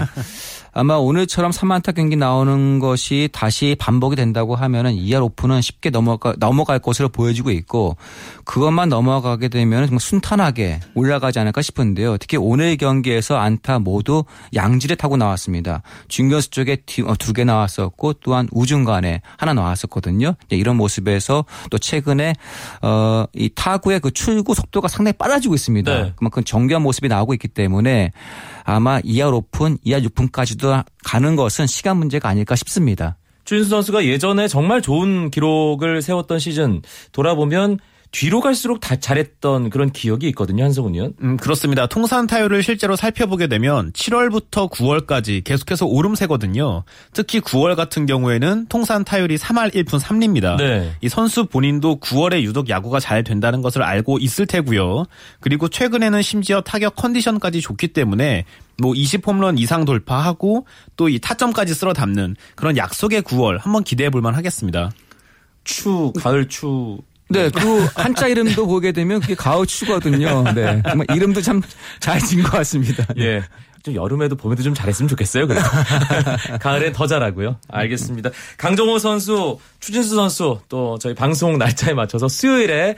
아마 0.76 0.96
오늘처럼 0.96 1.52
3안타 1.52 1.94
경기 1.94 2.16
나오는 2.16 2.80
것이 2.80 3.30
다시 3.32 3.76
반복이 3.78 4.16
된다고 4.16 4.56
하면은 4.56 4.96
2할 4.96 5.24
오픈은 5.24 5.62
쉽게 5.62 5.92
넘어가, 5.92 6.34
넘어갈 6.40 6.80
것으로 6.80 7.10
보여지고 7.10 7.52
있고 7.52 7.96
그것만 8.44 8.90
넘어가게 8.90 9.50
되면 9.50 9.86
정말 9.86 10.00
순탄하게 10.00 10.80
올라가지 10.96 11.38
않을까 11.40 11.62
싶은데요. 11.62 12.18
특히 12.18 12.38
오늘 12.38 12.76
경기에서 12.78 13.38
안타 13.38 13.78
모두 13.78 14.24
양질에 14.56 14.96
타고 14.96 15.16
나왔습니다. 15.16 15.84
중견수 16.08 16.50
쪽에 16.50 16.78
어, 17.06 17.16
두개 17.18 17.44
나왔었고 17.44 18.14
또한 18.14 18.50
우중간에 18.52 19.22
하나 19.38 19.54
나왔었거든요. 19.54 20.36
이런 20.50 20.78
모습에서 20.78 21.46
또 21.70 21.78
최근에 21.78 22.34
어, 22.82 23.26
이 23.34 23.50
타구의 23.54 24.00
그 24.00 24.10
출구 24.12 24.56
속도가 24.56 24.88
상당히 24.88 25.14
빨라지고 25.18 25.54
있습니다. 25.54 26.04
네. 26.04 26.14
그만큼 26.16 26.44
정교한 26.44 26.82
모습이 26.82 27.08
나오고 27.10 27.36
있기 27.36 27.48
때문에 27.48 28.12
아마 28.64 29.00
2할 29.02 29.34
오픈, 29.34 29.78
2할 29.80 30.06
6푼까지도 30.08 30.84
가는 31.04 31.36
것은 31.36 31.68
시간 31.68 31.98
문제가 31.98 32.30
아닐까 32.30 32.56
싶습니다. 32.56 33.18
주인수 33.46 33.70
선수가 33.70 34.06
예전에 34.06 34.48
정말 34.48 34.82
좋은 34.82 35.30
기록을 35.30 36.02
세웠던 36.02 36.40
시즌 36.40 36.82
돌아보면 37.12 37.80
뒤로 38.14 38.42
갈수록 38.42 38.80
다 38.80 38.96
잘했던 38.96 39.72
그런 39.72 39.92
기억이 39.92 40.28
있거든요, 40.30 40.64
한성훈 40.64 40.94
의원. 40.94 41.14
음, 41.24 41.36
그렇습니다. 41.36 41.88
통산 41.88 42.28
타율을 42.28 42.62
실제로 42.62 42.96
살펴보게 42.96 43.48
되면 43.48 43.92
7월부터 43.92 44.70
9월까지 44.72 45.44
계속해서 45.44 45.88
오름세거든요. 45.88 46.84
특히 47.14 47.42
9월 47.42 47.76
같은 47.76 48.06
경우에는 48.06 48.68
통산 48.70 49.04
타율이 49.04 49.38
3할 49.38 49.74
1푼 49.74 50.00
3리입니다. 50.00 50.58
네. 50.58 50.94
이 51.02 51.10
선수 51.10 51.48
본인도 51.48 52.00
9월에 52.02 52.44
유독 52.44 52.70
야구가 52.70 53.00
잘 53.00 53.24
된다는 53.24 53.64
것을 53.64 53.82
알고 53.82 54.20
있을 54.20 54.46
테고요. 54.46 55.06
그리고 55.40 55.68
최근에는 55.68 56.22
심지어 56.22 56.62
타격 56.62 56.96
컨디션까지 56.96 57.62
좋기 57.62 57.88
때문에 57.90 58.46
뭐 58.78 58.94
20홈런 58.94 59.58
이상 59.60 59.86
돌파하고 59.86 60.68
또 60.98 61.10
이 61.10 61.18
타점까지 61.20 61.74
쓸어 61.74 61.94
담는 61.94 62.36
그런 62.56 62.78
약속의 62.78 63.24
9월 63.24 63.60
한번 63.60 63.84
기대해 63.84 64.12
볼 64.12 64.22
만 64.22 64.36
하겠습니다. 64.36 64.92
추, 65.64 66.14
가을 66.18 66.48
추 66.48 67.00
네, 67.34 67.50
그 67.50 67.86
한자 67.96 68.28
이름도 68.28 68.66
보게 68.68 68.92
되면 68.92 69.20
그게 69.20 69.36
가오추거든요. 69.36 70.44
네. 70.54 70.82
정말 70.88 71.08
이름도 71.14 71.42
참 71.42 71.62
잘 72.00 72.20
지은 72.20 72.44
것 72.44 72.52
같습니다. 72.52 73.06
예. 73.18 73.42
좀 73.84 73.96
여름에도 73.96 74.36
봄에도 74.38 74.64
좀 74.64 74.74
잘했으면 74.74 75.10
좋겠어요. 75.10 75.46
그래 75.46 75.60
가을엔 76.62 76.94
더 76.94 77.06
잘하고요. 77.06 77.58
알겠습니다. 77.68 78.30
강정호 78.58 78.98
선수, 78.98 79.58
추진수 79.82 80.16
선수 80.16 80.60
또 80.70 80.98
저희 81.00 81.14
방송 81.14 81.58
날짜에 81.58 81.94
맞춰서 81.94 82.30
수요일에 82.30 82.96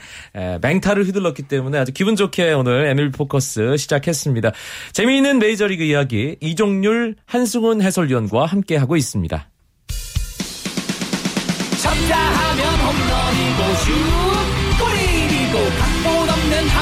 맹타를 0.62 1.04
휘둘렀기 1.06 1.42
때문에 1.42 1.78
아주 1.78 1.92
기분 1.92 2.14
좋게 2.14 2.52
오늘 2.52 2.86
MLB 2.86 3.16
포커스 3.16 3.76
시작했습니다. 3.76 4.52
재미있는 4.92 5.40
메이저리그 5.40 5.82
이야기 5.82 6.36
이종률 6.40 7.16
한승훈 7.26 7.82
해설위원과 7.82 8.46
함께 8.46 8.76
하고 8.76 8.96
있습니다. 8.96 9.48
쳤다 11.82 12.16
하면 12.16 12.74
홈런이고 12.80 13.74
슛 14.20 14.25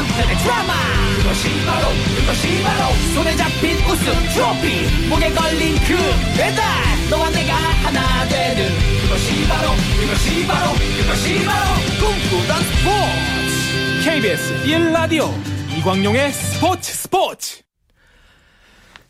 한편의 0.05 0.37
드라마. 0.39 0.73
그것이 1.17 1.49
바로 1.67 1.89
그것이 2.17 2.63
바로 2.63 2.95
손에 3.15 3.37
잡힌 3.37 3.77
우승 3.87 4.13
트로피. 4.35 5.09
목에 5.09 5.31
걸린 5.31 5.75
그 5.87 5.97
배달. 6.37 6.65
너와 7.11 7.31
내가 7.31 7.55
하나 7.55 8.29
되는 8.29 8.71
그것이 9.03 9.47
바로 9.49 9.71
그것이 10.01 10.47
바로 10.47 10.73
그것이 10.73 11.45
바로 11.45 11.67
꿈꾸던 12.01 12.63
스포츠. 12.65 14.05
KBS 14.05 14.65
1라디오 14.67 15.31
이광용의 15.79 16.33
스포츠 16.33 16.93
스포츠. 16.93 17.63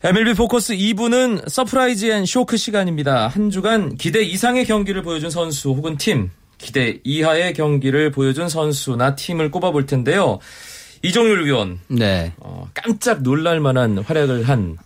MLB 0.03 0.33
포커스 0.35 0.75
2부는 0.75 1.49
surprise 1.49 2.05
and 2.11 2.25
shock 2.25 2.57
시간입니다. 2.57 3.27
한 3.27 3.49
주간 3.49 3.95
기대 3.95 4.21
이상의 4.21 4.65
경기를 4.65 5.01
보여준 5.01 5.31
선수 5.31 5.69
혹은 5.69 5.97
팀, 5.97 6.29
기대 6.57 6.99
이하의 7.03 7.53
경기를 7.53 8.11
보여준 8.11 8.47
선수나 8.47 9.15
팀을 9.15 9.49
꼽아볼 9.51 9.85
텐데요. 9.87 10.39
이종율 11.01 11.45
위원. 11.45 11.79
네. 11.87 12.33
어, 12.37 12.69
깜짝 12.73 13.21
놀랄 13.21 13.59
만한 13.59 13.99
활약을 13.99 14.47
한 14.47 14.77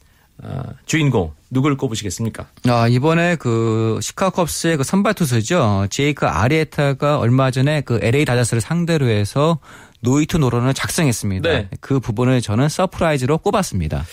어, 0.41 0.63
주인공 0.85 1.33
누굴 1.49 1.75
꼽으시겠습니까? 1.75 2.47
아, 2.67 2.87
이번에 2.87 3.35
그 3.35 3.99
시카고 4.01 4.35
컵스의 4.37 4.77
그 4.77 4.83
선발 4.83 5.13
투수죠. 5.15 5.87
제이크 5.89 6.25
아리에타가 6.25 7.19
얼마 7.19 7.51
전에 7.51 7.81
그 7.81 7.99
LA 8.01 8.25
다저스를 8.25 8.61
상대로 8.61 9.07
해서 9.07 9.59
노히트 10.01 10.37
노런을 10.37 10.73
작성했습니다. 10.73 11.49
네. 11.49 11.69
그 11.81 11.99
부분을 11.99 12.41
저는 12.41 12.69
서프라이즈로 12.69 13.39
꼽았습니다. 13.39 14.05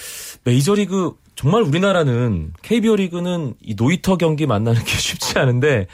메이저리그 0.44 1.12
정말 1.36 1.62
우리나라는 1.62 2.52
KBO 2.62 2.96
리그는 2.96 3.54
이 3.62 3.74
노히터 3.76 4.16
경기 4.16 4.46
만나는 4.46 4.82
게 4.82 4.90
쉽지 4.96 5.38
않은데 5.38 5.86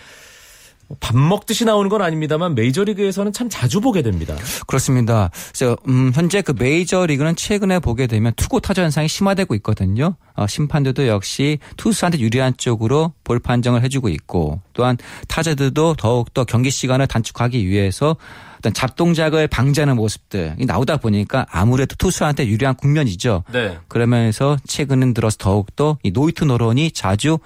밥 1.00 1.16
먹듯이 1.16 1.64
나오는 1.64 1.88
건 1.88 2.02
아닙니다만 2.02 2.54
메이저리그에서는 2.54 3.32
참 3.32 3.48
자주 3.48 3.80
보게 3.80 4.02
됩니다. 4.02 4.34
그렇습니다. 4.66 5.30
그래서 5.54 5.76
음, 5.88 6.12
현재 6.14 6.42
그 6.42 6.54
메이저리그는 6.58 7.36
최근에 7.36 7.78
보게 7.78 8.06
되면 8.06 8.32
투고타저 8.36 8.82
현상이 8.82 9.08
심화되고 9.08 9.54
있거든요. 9.56 10.16
어, 10.34 10.46
심판들도 10.46 11.06
역시 11.06 11.58
투수한테 11.76 12.18
유리한 12.20 12.54
쪽으로 12.56 13.12
볼 13.24 13.38
판정을 13.38 13.82
해주고 13.82 14.08
있고 14.08 14.60
또한 14.72 14.96
타자들도 15.28 15.94
더욱더 15.94 16.44
경기 16.44 16.70
시간을 16.70 17.06
단축하기 17.06 17.66
위해서 17.66 18.16
어떤 18.58 18.72
잡동작을 18.72 19.48
방지하는 19.48 19.96
모습들이 19.96 20.64
나오다 20.64 20.98
보니까 20.98 21.46
아무래도 21.50 21.96
투수한테 21.96 22.46
유리한 22.46 22.76
국면이죠. 22.76 23.42
네. 23.52 23.76
그러면서 23.88 24.56
최근 24.66 25.12
들어서 25.14 25.36
더욱더 25.36 25.98
이 26.04 26.12
노히트 26.12 26.44
노런이 26.44 26.92
자주 26.92 27.38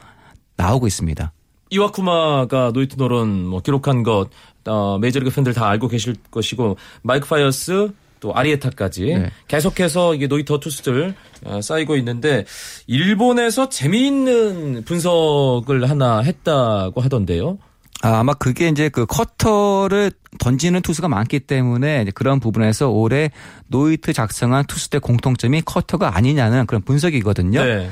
나오고 0.57 0.87
있습니다. 0.87 1.33
이와쿠마가 1.71 2.73
노히트 2.73 2.97
노런 2.97 3.47
뭐 3.47 3.61
기록한 3.61 4.03
것 4.03 4.29
어, 4.67 4.99
메이저리그 4.99 5.31
팬들 5.31 5.55
다 5.55 5.69
알고 5.69 5.89
계실 5.89 6.17
것이고 6.31 6.77
마이크 7.03 7.29
파이어스 7.29 7.91
또 8.21 8.35
아리에타까지 8.35 9.05
네. 9.05 9.31
계속해서 9.49 10.15
이게 10.15 10.27
노히터 10.27 10.59
투수들 10.59 11.15
어, 11.45 11.61
쌓이고 11.61 11.97
있는데 11.97 12.45
일본에서 12.87 13.69
재미있는 13.69 14.85
분석을 14.85 15.89
하나 15.89 16.21
했다고 16.21 17.01
하던데요. 17.01 17.59
아, 18.03 18.19
아마 18.19 18.35
그게 18.35 18.69
이제 18.69 18.89
그 18.89 19.07
커터를 19.07 20.13
던지는 20.39 20.83
투수가 20.83 21.09
많기 21.09 21.41
때문에 21.41 22.05
그런 22.15 22.41
부분에서 22.41 22.91
올해 22.91 23.31
노히트 23.69 24.13
작성한 24.13 24.67
투수들 24.67 25.01
공통점이 25.01 25.63
커터가 25.63 26.17
아니냐는 26.17 26.67
그런 26.67 26.83
분석이거든요. 26.83 27.65
네. 27.65 27.91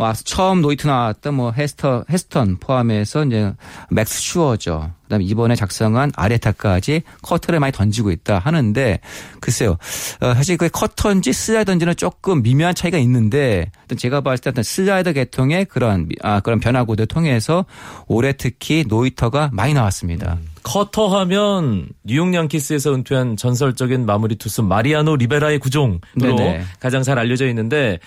뭐 0.00 0.14
처음 0.14 0.62
노히트 0.62 0.86
나왔던 0.86 1.34
뭐 1.34 1.52
헤스터 1.52 2.04
헤스턴 2.08 2.56
포함해서 2.58 3.26
이제 3.26 3.52
맥스 3.90 4.18
슈어저죠. 4.18 4.92
그다음에 5.02 5.24
이번에 5.24 5.54
작성한 5.54 6.12
아리에타까지 6.16 7.02
커터를 7.20 7.60
많이 7.60 7.70
던지고 7.70 8.10
있다 8.10 8.38
하는데 8.38 8.98
글쎄요. 9.40 9.76
어, 10.20 10.32
사실 10.32 10.56
그 10.56 10.70
커터인지 10.70 11.34
슬라이더인지는 11.34 11.96
조금 11.96 12.42
미묘한 12.42 12.74
차이가 12.74 12.96
있는데 12.96 13.70
제가 13.98 14.22
봤을 14.22 14.42
때 14.42 14.50
어떤 14.50 14.64
슬라이더 14.64 15.12
계통의 15.12 15.66
그런 15.66 16.08
아 16.22 16.40
그런 16.40 16.60
변화구들 16.60 17.04
통해서 17.04 17.66
올해 18.06 18.32
특히 18.32 18.86
노히터가 18.88 19.50
많이 19.52 19.74
나왔습니다. 19.74 20.38
음. 20.40 20.48
커터 20.62 21.08
하면 21.20 21.88
뉴욕 22.04 22.32
양키스에서 22.32 22.94
은퇴한 22.94 23.36
전설적인 23.36 24.06
마무리 24.06 24.36
투수 24.36 24.62
마리아노 24.62 25.16
리베라의 25.16 25.58
구종으로 25.58 26.00
네네. 26.14 26.62
가장 26.78 27.02
잘 27.02 27.18
알려져 27.18 27.46
있는데 27.48 27.98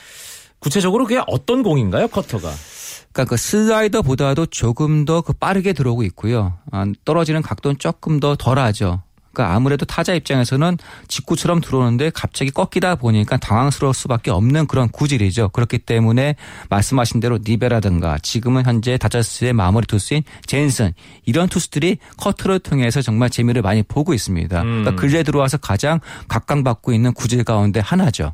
구체적으로 0.63 1.04
그게 1.04 1.21
어떤 1.28 1.62
공인가요, 1.62 2.08
커터가? 2.08 2.49
그러니까 3.12 3.26
그 3.30 3.38
슬라이더보다도 3.38 4.45
조금 4.45 5.04
더 5.04 5.21
그 5.21 5.34
빠르게 5.34 5.73
들어오고 5.73 6.04
있고요. 6.04 6.54
아, 6.71 6.86
떨어지는 7.04 7.41
각도는 7.41 7.78
조금 7.80 8.21
더 8.21 8.36
덜하죠. 8.38 9.04
그러니까 9.34 9.56
아무래도 9.56 9.86
타자 9.86 10.13
입장에서는 10.13 10.78
직구처럼 11.08 11.60
들어오는데 11.60 12.12
갑자기 12.12 12.52
꺾이다 12.52 12.95
보니까 12.95 13.36
당황스러울 13.38 13.93
수밖에 13.93 14.32
없는 14.32 14.67
그런 14.67 14.88
구질이죠. 14.89 15.49
그렇기 15.49 15.80
때문에 15.80 16.36
말씀하신 16.69 17.19
대로 17.19 17.39
리베라든가 17.44 18.20
지금은 18.19 18.63
현재 18.65 18.97
다저스의 18.97 19.54
마무리 19.54 19.86
투수인 19.88 20.23
잰슨 20.46 20.94
이런 21.26 21.49
투수들이 21.49 21.97
커터를 22.17 22.60
통해서 22.60 23.02
정말 23.02 23.30
재미를 23.30 23.62
많이 23.63 23.84
보고 23.84 24.13
있습니다. 24.13 24.62
그러니까 24.62 24.91
음. 24.91 24.95
근래 24.95 25.23
들어와서 25.23 25.58
가장 25.58 25.99
각광받고 26.28 26.93
있는 26.93 27.13
구질 27.13 27.43
가운데 27.43 27.80
하나죠. 27.80 28.34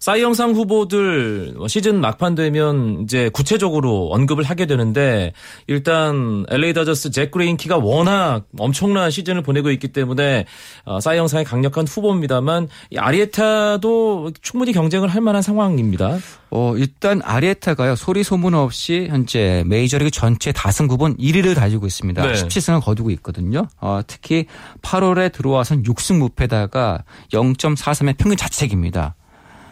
사이영상 0.00 0.52
후보들 0.52 1.56
시즌 1.68 2.00
막판 2.00 2.34
되면 2.34 3.02
이제 3.02 3.28
구체적으로 3.28 4.08
언급을 4.12 4.44
하게 4.44 4.64
되는데 4.64 5.34
일단 5.66 6.46
LA 6.48 6.72
다저스 6.72 7.10
잭 7.10 7.30
그레인키가 7.30 7.76
워낙 7.76 8.44
엄청난 8.58 9.10
시즌을 9.10 9.42
보내고 9.42 9.70
있기 9.72 9.88
때문에 9.88 10.46
어, 10.86 11.00
사이영상의 11.00 11.44
강력한 11.44 11.86
후보입니다만 11.86 12.68
이 12.90 12.96
아리에타도 12.96 14.32
충분히 14.40 14.72
경쟁을 14.72 15.08
할 15.08 15.20
만한 15.20 15.42
상황입니다. 15.42 16.16
어, 16.50 16.74
일단 16.78 17.20
아리에타가요. 17.22 17.94
소리 17.94 18.24
소문 18.24 18.54
없이 18.54 19.06
현재 19.10 19.62
메이저리그 19.66 20.10
전체 20.10 20.50
다승 20.50 20.86
구분 20.86 21.14
1위를 21.18 21.54
달리고 21.54 21.86
있습니다. 21.86 22.26
네. 22.26 22.32
17승을 22.32 22.82
거두고 22.82 23.10
있거든요. 23.10 23.68
어, 23.78 24.00
특히 24.06 24.46
8월에 24.80 25.30
들어와선 25.30 25.82
6승 25.82 26.16
무패다가 26.16 27.04
0.43의 27.34 28.16
평균 28.16 28.38
자책입니다. 28.38 29.14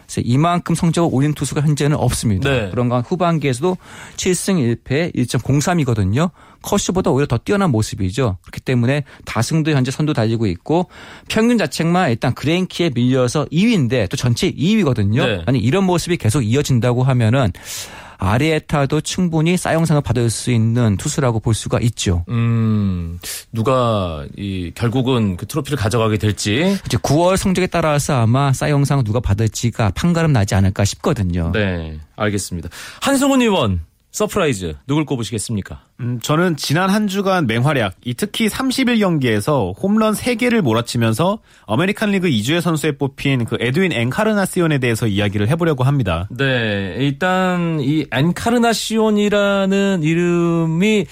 그래서 0.09 0.21
이만큼 0.25 0.73
성적을 0.73 1.09
올린 1.13 1.33
투수가 1.33 1.61
현재는 1.61 1.95
없습니다. 1.95 2.49
네. 2.49 2.69
그런가 2.71 3.01
후반기에서도 3.01 3.77
7승 4.15 4.83
1패 4.83 5.15
1.03이거든요. 5.15 6.31
커쇼보다 6.61 7.11
오히려 7.11 7.27
더 7.27 7.37
뛰어난 7.37 7.71
모습이죠. 7.71 8.37
그렇기 8.41 8.61
때문에 8.61 9.03
다승도 9.25 9.71
현재 9.71 9.91
선두 9.91 10.13
달리고 10.13 10.47
있고 10.47 10.89
평균 11.27 11.57
자책만 11.57 12.11
일단 12.11 12.33
그레인키에 12.33 12.91
밀려서 12.93 13.45
2위인데 13.45 14.09
또 14.09 14.17
전체 14.17 14.51
2위거든요. 14.51 15.25
네. 15.25 15.43
아니 15.45 15.59
이런 15.59 15.83
모습이 15.85 16.17
계속 16.17 16.41
이어진다고 16.41 17.03
하면은 17.03 17.51
아리에타도 18.19 18.99
충분히 19.01 19.55
싸영상을 19.55 20.01
받을 20.01 20.29
수 20.29 20.51
있는 20.51 20.97
투수라고 20.97 21.39
볼 21.39 21.53
수가 21.53 21.79
있죠. 21.79 22.25
음, 22.27 23.17
누가 23.53 24.25
이 24.37 24.71
결국은 24.75 25.37
그 25.37 25.45
트로피를 25.47 25.77
가져가게 25.77 26.17
될지. 26.17 26.77
이제 26.85 26.97
9월 26.97 27.37
성적에 27.37 27.67
따라서 27.67 28.15
아마 28.21 28.51
사이영상을 28.51 29.05
누가 29.05 29.21
받을지가 29.21 29.91
판가름 29.91 30.33
나지 30.33 30.53
않을까 30.53 30.83
싶거든요. 30.83 31.51
네, 31.53 31.97
알겠습니다. 32.17 32.67
한승훈 33.01 33.41
의원 33.41 33.79
surprise 34.11 34.75
누굴 34.87 35.05
꼽으시겠습니까? 35.05 35.83
음, 35.99 36.19
저는 36.21 36.55
지난 36.55 36.89
한 36.89 37.07
주간 37.07 37.45
맹활약, 37.45 37.95
이 38.03 38.15
특히 38.15 38.47
30일 38.47 38.99
경기에서 38.99 39.73
홈런 39.77 40.13
3개를 40.13 40.61
몰아치면서 40.61 41.39
아메리칸 41.67 42.11
리그 42.11 42.27
이 42.27 42.33
주의 42.33 42.59
선수에 42.59 42.93
뽑힌 42.93 43.45
그 43.45 43.57
에드윈 43.59 43.91
엔카르나시온에 43.91 44.79
대해서 44.79 45.05
이야기를 45.05 45.47
해보려고 45.49 45.83
합니다. 45.83 46.27
네, 46.31 46.95
일단 46.97 47.79
이 47.81 48.05
엔카르나시온이라는 48.11 50.01
이름이 50.01 51.05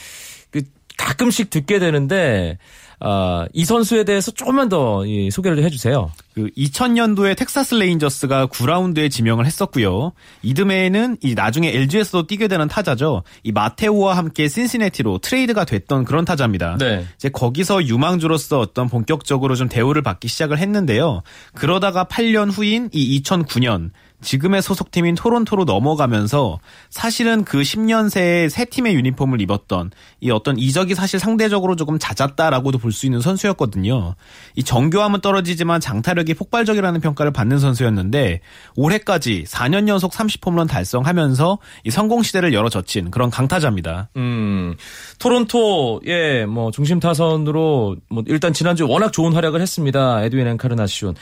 그 0.50 0.62
가끔씩 0.98 1.52
듣게 1.52 1.78
되는데 1.78 2.58
아, 3.00 3.46
이 3.54 3.64
선수에 3.64 4.04
대해서 4.04 4.32
조금만 4.32 4.70
더 4.70 5.06
이, 5.06 5.30
소개를 5.30 5.64
해주세요. 5.64 6.12
그 6.34 6.50
2000년도에 6.58 7.38
텍사스 7.38 7.76
레인저스가 7.76 8.48
9라운드에 8.48 9.12
지명을 9.12 9.46
했었고요. 9.46 10.14
이듬해에는 10.42 11.18
이 11.22 11.36
나중에 11.36 11.70
LG에서도 11.70 12.28
뛰게 12.28 12.48
되는 12.48 12.68
타자죠. 12.68 13.24
이 13.44 13.52
마테오와 13.52 14.18
함께 14.18 14.48
신시내티로 14.48 15.20
트레이드가 15.20 15.66
됐던 15.66 16.06
그런 16.06 16.26
타자입니다. 16.26 16.78
네. 16.80 17.06
이제 17.16 17.30
거기서 17.30 17.86
유망주로서 17.86 18.60
어떤 18.60 18.88
본격적으로 18.88 19.56
좀 19.56 19.70
대우를 19.70 20.02
받기 20.02 20.28
시작을 20.28 20.58
했는데요. 20.58 21.22
그러다가 21.54 22.04
8년 22.04 22.52
후인 22.52 22.90
이 22.94 23.22
2009년 23.22 23.92
지금의 24.22 24.62
소속팀인 24.62 25.16
토론토로 25.16 25.64
넘어가면서 25.66 26.60
사실은 26.90 27.44
그 27.44 27.62
10년 27.62 28.10
새에 28.10 28.50
새 28.50 28.66
팀의 28.66 28.96
유니폼을 28.96 29.40
입었던 29.42 29.92
이 30.22 30.32
어떤 30.32 30.58
이적이 30.58 30.96
사실 30.96 31.20
상대적으로 31.20 31.76
조금 31.76 32.00
잦았다라고도 32.00 32.80
볼 32.80 32.92
수 32.98 33.06
있는 33.06 33.22
선수였거든요. 33.22 34.16
이 34.56 34.64
정교함은 34.64 35.22
떨어지지만 35.22 35.80
장타력이 35.80 36.34
폭발적이라는 36.34 37.00
평가를 37.00 37.32
받는 37.32 37.60
선수였는데 37.60 38.42
올해까지 38.76 39.44
4년 39.48 39.88
연속 39.88 40.12
30홈런 40.14 40.68
달성하면서 40.68 41.60
이 41.84 41.92
성공 41.92 42.24
시대를 42.24 42.54
열어젖힌 42.54 43.12
그런 43.12 43.30
강타자입니다. 43.30 44.10
음, 44.18 44.76
토론토의 45.20 46.48
뭐 46.48 46.72
중심 46.72 47.00
타선으로 47.00 47.98
뭐 48.10 48.24
일단 48.28 48.52
지난주 48.54 48.88
워낙 48.88 49.14
좋은 49.14 49.34
활약을 49.34 49.62
했습니다. 49.62 50.24
에드윈 50.24 50.48
엔카르나시온. 50.48 51.16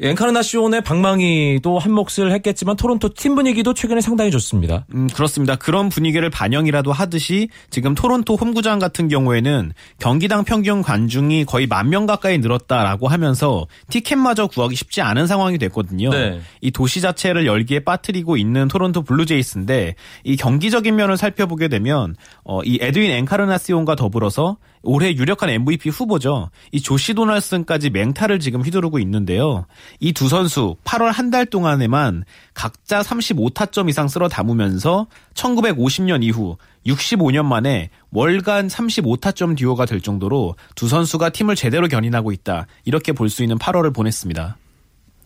엔카르나시온의 0.00 0.82
방망이도 0.82 1.78
한 1.78 1.92
몫을 1.92 2.30
했겠지만 2.32 2.76
토론토 2.76 3.14
팀 3.14 3.34
분위기도 3.34 3.74
최근에 3.74 4.00
상당히 4.00 4.30
좋습니다. 4.30 4.86
음, 4.94 5.08
그렇습니다. 5.08 5.56
그런 5.56 5.88
분위기를 5.88 6.30
반영이라도 6.30 6.92
하듯이 6.92 7.48
지금 7.70 7.94
토론토 7.96 8.36
홈구장 8.36 8.78
같은 8.78 9.08
경우에는 9.08 9.72
경기당 9.98 10.44
평균 10.44 10.82
관중이 10.82 11.44
거의 11.44 11.66
만 11.66 11.88
명 11.88 12.04
가까이 12.04 12.36
늘었다라고 12.36 13.08
하면서 13.08 13.66
티켓마저 13.88 14.46
구하기 14.46 14.76
쉽지 14.76 15.00
않은 15.00 15.26
상황이 15.26 15.56
됐거든요. 15.56 16.10
네. 16.10 16.38
이 16.60 16.70
도시 16.70 17.00
자체를 17.00 17.46
열기에 17.46 17.80
빠뜨리고 17.80 18.36
있는 18.36 18.68
토론토 18.68 19.02
블루제이스인데 19.02 19.94
이 20.24 20.36
경기적인 20.36 20.94
면을 20.94 21.16
살펴보게 21.16 21.68
되면 21.68 22.14
어, 22.44 22.62
이 22.62 22.78
에드윈 22.80 23.10
엔카르나시온과 23.10 23.96
더불어서 23.96 24.58
올해 24.82 25.10
유력한 25.14 25.50
MVP 25.50 25.88
후보죠. 25.90 26.50
이 26.72 26.80
조시 26.80 27.14
도널슨까지 27.14 27.90
맹타를 27.90 28.40
지금 28.40 28.62
휘두르고 28.62 28.98
있는데요. 29.00 29.66
이 30.00 30.12
두 30.12 30.28
선수 30.28 30.76
8월 30.84 31.12
한 31.12 31.30
달 31.30 31.44
동안에만 31.46 32.24
각자 32.54 33.02
35타점 33.02 33.88
이상 33.90 34.08
쓸어 34.08 34.28
담으면서 34.28 35.06
1950년 35.34 36.22
이후 36.24 36.56
65년 36.86 37.44
만에 37.44 37.90
월간 38.12 38.68
35타점 38.68 39.56
듀오가 39.58 39.84
될 39.84 40.00
정도로 40.00 40.56
두 40.74 40.88
선수가 40.88 41.28
팀을 41.30 41.54
제대로 41.56 41.86
견인하고 41.88 42.32
있다. 42.32 42.66
이렇게 42.84 43.12
볼 43.12 43.28
수 43.28 43.42
있는 43.42 43.58
8월을 43.58 43.94
보냈습니다. 43.94 44.56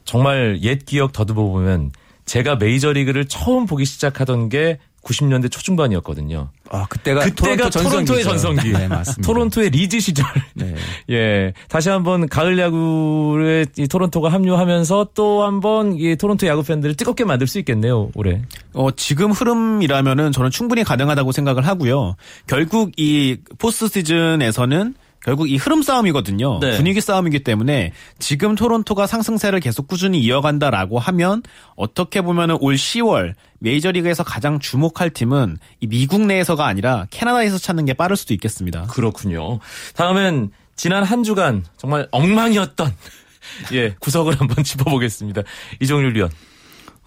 정말 0.05 0.59
옛 0.63 0.85
기억 0.85 1.13
더듬어 1.13 1.43
보면 1.45 1.93
제가 2.25 2.57
메이저리그를 2.57 3.27
처음 3.29 3.67
보기 3.67 3.85
시작하던 3.85 4.49
게 4.49 4.79
90년대 5.03 5.51
초중반이었거든요. 5.51 6.51
아, 6.71 6.87
그때가, 6.87 7.23
그때가 7.23 7.71
토론토 7.71 7.71
전성기죠. 7.71 8.23
전성기. 8.23 8.73
네, 8.73 8.89
맞습니다. 8.89 9.27
토론토의 9.27 9.71
리즈 9.71 10.01
시절. 10.01 10.25
네. 10.55 10.75
예. 11.11 11.53
다시 11.69 11.89
한번 11.89 12.29
가을 12.29 12.59
야구에 12.59 13.67
이 13.77 13.89
토론토가 13.89 14.31
합류하면서 14.31 15.09
또 15.15 15.43
한번 15.43 15.95
이 15.95 16.17
토론토 16.17 16.47
야구 16.47 16.63
팬들을 16.63 16.95
뜨겁게 16.97 17.25
만들 17.25 17.47
수 17.47 17.59
있겠네요, 17.59 18.11
올해. 18.15 18.43
어, 18.75 18.91
지금 18.93 19.33
흐름이라면은 19.33 20.33
저는 20.33 20.51
충분히 20.51 20.85
가능하다고 20.85 21.33
생각을 21.33 21.67
하고요. 21.67 22.17
결국 22.47 22.93
이 22.97 23.37
포스트 23.59 23.89
시즌에서는 23.89 24.95
결국 25.25 25.49
이 25.49 25.57
흐름 25.57 25.83
싸움이거든요. 25.83 26.59
네. 26.61 26.77
분위기 26.77 27.01
싸움이기 27.01 27.45
때문에 27.45 27.93
지금 28.19 28.55
토론토가 28.55 29.07
상승세를 29.07 29.61
계속 29.61 29.87
꾸준히 29.87 30.21
이어간다라고 30.21 30.99
하면 30.99 31.43
어떻게 31.77 32.23
보면은 32.23 32.57
올 32.61 32.75
10월 32.75 33.35
메이저리그에서 33.61 34.25
가장 34.25 34.59
주목할 34.59 35.11
팀은 35.11 35.59
이 35.81 35.87
미국 35.87 36.23
내에서가 36.23 36.67
아니라 36.67 37.07
캐나다에서 37.11 37.59
찾는 37.59 37.85
게 37.85 37.95
빠를 37.95 38.17
수도 38.17 38.35
있겠습니다. 38.35 38.83
그렇군요. 38.89 39.61
다음엔 39.95 40.51
지난 40.75 41.05
한 41.05 41.23
주간 41.23 41.65
정말 41.77 42.09
엉망이었던 42.11 42.93
예, 43.73 43.95
구단을 44.01 44.41
한번 44.41 44.63
짚어보겠습니다. 44.65 45.43
이종률 45.81 46.17
위원. 46.17 46.31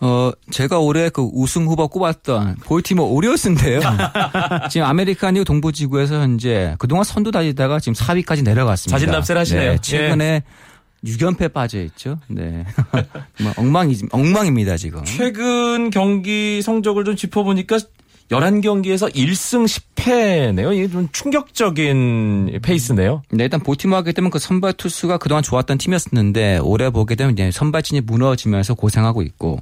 어, 0.02 0.32
제가 0.52 0.80
올해 0.80 1.10
그 1.10 1.22
우승 1.34 1.66
후보 1.66 1.88
꼽았던 1.88 2.58
볼티모 2.64 3.04
오리올스인데요. 3.14 3.80
지금 4.70 4.88
아메리칸 4.88 5.36
리그 5.36 5.46
동부 5.46 5.72
지구에서 5.72 6.16
현재 6.16 6.76
그동안 6.80 7.04
선두 7.04 7.32
달리다가 7.32 7.80
지금 7.80 7.94
4위까지 7.94 8.44
내려갔습니다. 8.44 8.98
자진납세를 8.98 9.42
하시네요. 9.42 9.72
네, 9.74 9.78
최근에 9.80 10.44
6연패 11.06 11.54
빠져 11.54 11.82
있죠. 11.84 12.20
네. 12.28 12.66
엉망이 13.58 13.96
엉망입니다, 14.12 14.76
지금. 14.78 15.04
최근 15.06 15.92
경기 15.92 16.62
성적을 16.62 17.06
좀 17.06 17.16
짚어 17.16 17.44
보니까 17.44 17.78
11경기에서 18.30 19.14
1승 19.14 19.66
10패네요. 19.66 20.74
이게 20.74 20.90
좀 20.90 21.08
충격적인 21.12 22.60
페이스네요. 22.64 23.22
네, 23.30 23.44
일단 23.44 23.60
볼티모 23.60 23.96
하게 23.96 24.12
되면 24.14 24.32
그 24.32 24.40
선발 24.40 24.74
투수가 24.74 25.18
그동안 25.20 25.44
좋았던 25.44 25.78
팀이었는데 25.78 26.60
올해 26.64 26.90
보게 26.90 27.16
되면 27.16 27.34
이제 27.34 27.52
선발진이 27.52 28.02
무너지면서 28.02 28.74
고생하고 28.74 29.22
있고 29.22 29.62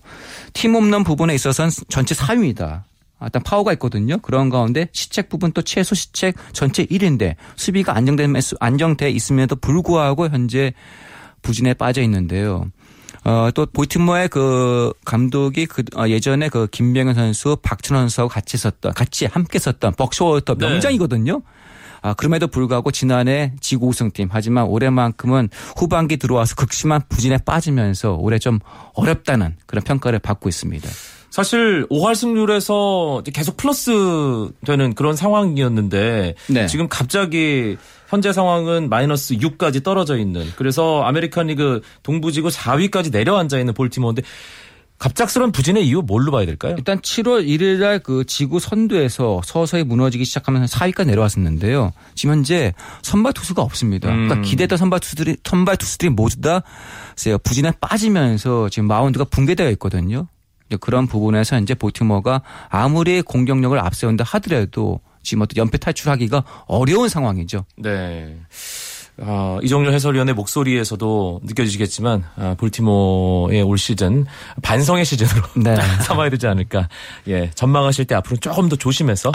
팀 0.54 0.76
홈런 0.76 1.04
부분에 1.04 1.36
있어서는 1.36 1.72
전체 1.90 2.16
4위입니다. 2.16 2.84
아, 3.20 3.26
일단 3.26 3.42
파워가 3.44 3.74
있거든요. 3.74 4.18
그런 4.18 4.50
가운데 4.50 4.88
시책 4.92 5.30
부분 5.30 5.52
또 5.52 5.62
최소 5.62 5.96
시책 5.96 6.36
전체 6.52 6.86
1위인데 6.86 7.36
수비가 7.56 7.96
안정된 7.96 8.34
안정돼 8.60 9.12
있음에도 9.12 9.56
불구하고 9.56 10.28
현재 10.30 10.74
부진에 11.42 11.74
빠져 11.74 12.02
있는데요. 12.02 12.70
어, 13.26 13.50
또 13.54 13.66
볼티모어의 13.66 14.28
그 14.30 14.92
감독이 15.06 15.66
그 15.66 15.84
어, 15.96 16.08
예전에 16.08 16.50
그 16.50 16.68
김병현 16.68 17.16
선수, 17.16 17.58
박준원 17.62 18.04
선수하고 18.04 18.30
같이 18.30 18.58
썼던 18.58 18.94
같이 18.94 19.26
함께 19.26 19.60
썼던 19.60 19.94
벅쇼워터 19.94 20.56
네. 20.56 20.68
명장이거든요. 20.68 21.42
아, 22.02 22.14
그럼에도 22.14 22.48
불구하고 22.48 22.92
지난해 22.92 23.54
지구 23.62 23.88
우승팀 23.88 24.28
하지만 24.30 24.66
올해만큼은 24.66 25.50
후반기 25.78 26.18
들어와서 26.18 26.56
극심한 26.56 27.02
부진에 27.08 27.38
빠지면서 27.38 28.16
올해 28.16 28.40
좀 28.40 28.60
어렵다는 28.94 29.56
그런 29.66 29.84
평가를 29.86 30.20
받고 30.20 30.50
있습니다. 30.50 30.90
사실 31.34 31.88
5할 31.90 32.14
승률에서 32.14 33.24
계속 33.34 33.58
플러스 33.58 34.52
되는 34.68 34.94
그런 34.94 35.16
상황이었는데 35.16 36.36
네. 36.48 36.68
지금 36.68 36.88
갑자기 36.88 37.76
현재 38.08 38.32
상황은 38.32 38.88
마이너스 38.88 39.34
6까지 39.38 39.84
떨어져 39.84 40.20
있는 40.20 40.46
그래서 40.58 41.02
아메리칸 41.02 41.48
리그 41.48 41.82
동부지구 42.04 42.50
4위까지 42.50 43.12
내려앉아 43.12 43.58
있는 43.58 43.74
볼티모어인데 43.74 44.22
갑작스런 45.00 45.52
부진의 45.52 45.88
이유 45.88 46.04
뭘로 46.04 46.32
봐야 46.32 46.46
될까요? 46.46 46.76
일단 46.78 47.00
7월 47.00 47.48
1일 47.48 47.80
날 47.80 48.03
그 48.03 48.26
지구 48.26 48.60
선두에서 48.60 49.42
서서히 49.44 49.84
무너지기 49.84 50.26
시작하면서 50.26 50.78
4위까지 50.78 51.08
내려왔었는데요. 51.08 51.94
지금 52.14 52.36
현재 52.36 52.76
선발 53.02 53.34
투수가 53.34 53.60
없습니다. 53.64 54.10
음. 54.10 54.28
그러니까 54.28 54.48
기대했던 54.48 54.78
선발 54.78 55.00
투수들이 55.00 55.38
선발 55.44 55.78
투수들이 55.78 56.12
모두 56.12 56.42
다 56.42 56.62
부진에 57.42 57.72
빠지면서 57.82 58.70
지금 58.70 58.88
마운드가 58.88 59.26
붕괴되어 59.26 59.72
있거든요. 59.72 60.28
그런 60.78 61.08
부분에서 61.08 61.60
이제 61.60 61.74
보티모어가 61.74 62.42
아무리 62.70 63.22
공격력을 63.22 63.78
앞세운다 63.80 64.24
하더라도 64.26 65.00
지금 65.24 65.42
어떤 65.44 65.58
연패 65.58 65.78
탈출하기가 65.78 66.44
어려운 66.68 67.10
상황이죠. 67.10 67.66
네. 67.78 68.38
어, 69.18 69.60
이종렬 69.62 69.94
해설위원의 69.94 70.34
목소리에서도 70.34 71.42
느껴지시겠지만 71.44 72.24
아, 72.36 72.56
볼티모어의 72.58 73.62
올 73.62 73.78
시즌 73.78 74.26
반성의 74.64 75.06
시즌으로 75.06 75.42
네. 75.64 75.76
삼아야 76.02 76.30
되지 76.32 76.48
않을까. 76.48 76.90
예, 77.28 77.52
전망하실 77.52 78.06
때 78.06 78.16
앞으로 78.16 78.38
조금 78.38 78.70
더 78.70 78.76
조심해서 78.76 79.32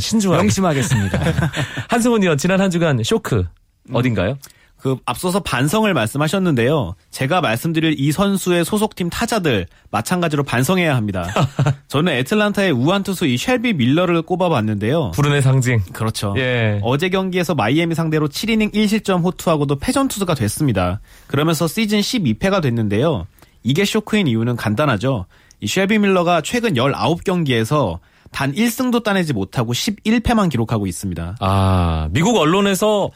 신중하게. 0.00 0.42
명심하겠습니다. 0.42 1.18
한승훈 1.88 2.22
의원 2.22 2.36
지난 2.36 2.60
한 2.60 2.70
주간 2.70 3.02
쇼크 3.02 3.46
어딘가요? 3.92 4.36
그 4.82 4.96
앞서서 5.06 5.38
반성을 5.38 5.94
말씀하셨는데요. 5.94 6.96
제가 7.12 7.40
말씀드릴 7.40 7.94
이 8.00 8.10
선수의 8.10 8.64
소속팀 8.64 9.10
타자들 9.10 9.68
마찬가지로 9.92 10.42
반성해야 10.42 10.96
합니다. 10.96 11.24
저는 11.86 12.12
애틀란타의 12.12 12.72
우한 12.72 13.04
투수 13.04 13.26
이 13.26 13.36
쉘비 13.36 13.74
밀러를 13.74 14.22
꼽아봤는데요. 14.22 15.12
불운의 15.12 15.40
상징. 15.40 15.78
그렇죠. 15.92 16.34
예. 16.36 16.80
어제 16.82 17.10
경기에서 17.10 17.54
마이애미 17.54 17.94
상대로 17.94 18.26
7이닝 18.26 18.74
1실점 18.74 19.22
호투하고도 19.22 19.78
패전 19.78 20.08
투수가 20.08 20.34
됐습니다. 20.34 21.00
그러면서 21.28 21.68
시즌 21.68 22.00
12패가 22.00 22.60
됐는데요. 22.60 23.28
이게 23.62 23.84
쇼크인 23.84 24.26
이유는 24.26 24.56
간단하죠. 24.56 25.26
이 25.60 25.68
쉘비 25.68 26.00
밀러가 26.00 26.40
최근 26.40 26.74
19경기에서 26.74 28.00
단 28.32 28.52
1승도 28.52 29.04
따내지 29.04 29.32
못하고 29.32 29.74
11패만 29.74 30.50
기록하고 30.50 30.88
있습니다. 30.88 31.36
아, 31.38 32.08
미국 32.10 32.36
언론에서 32.36 33.10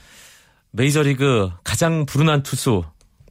메이저리그 0.77 1.51
가장 1.65 2.05
불운한 2.07 2.43
투수 2.43 2.85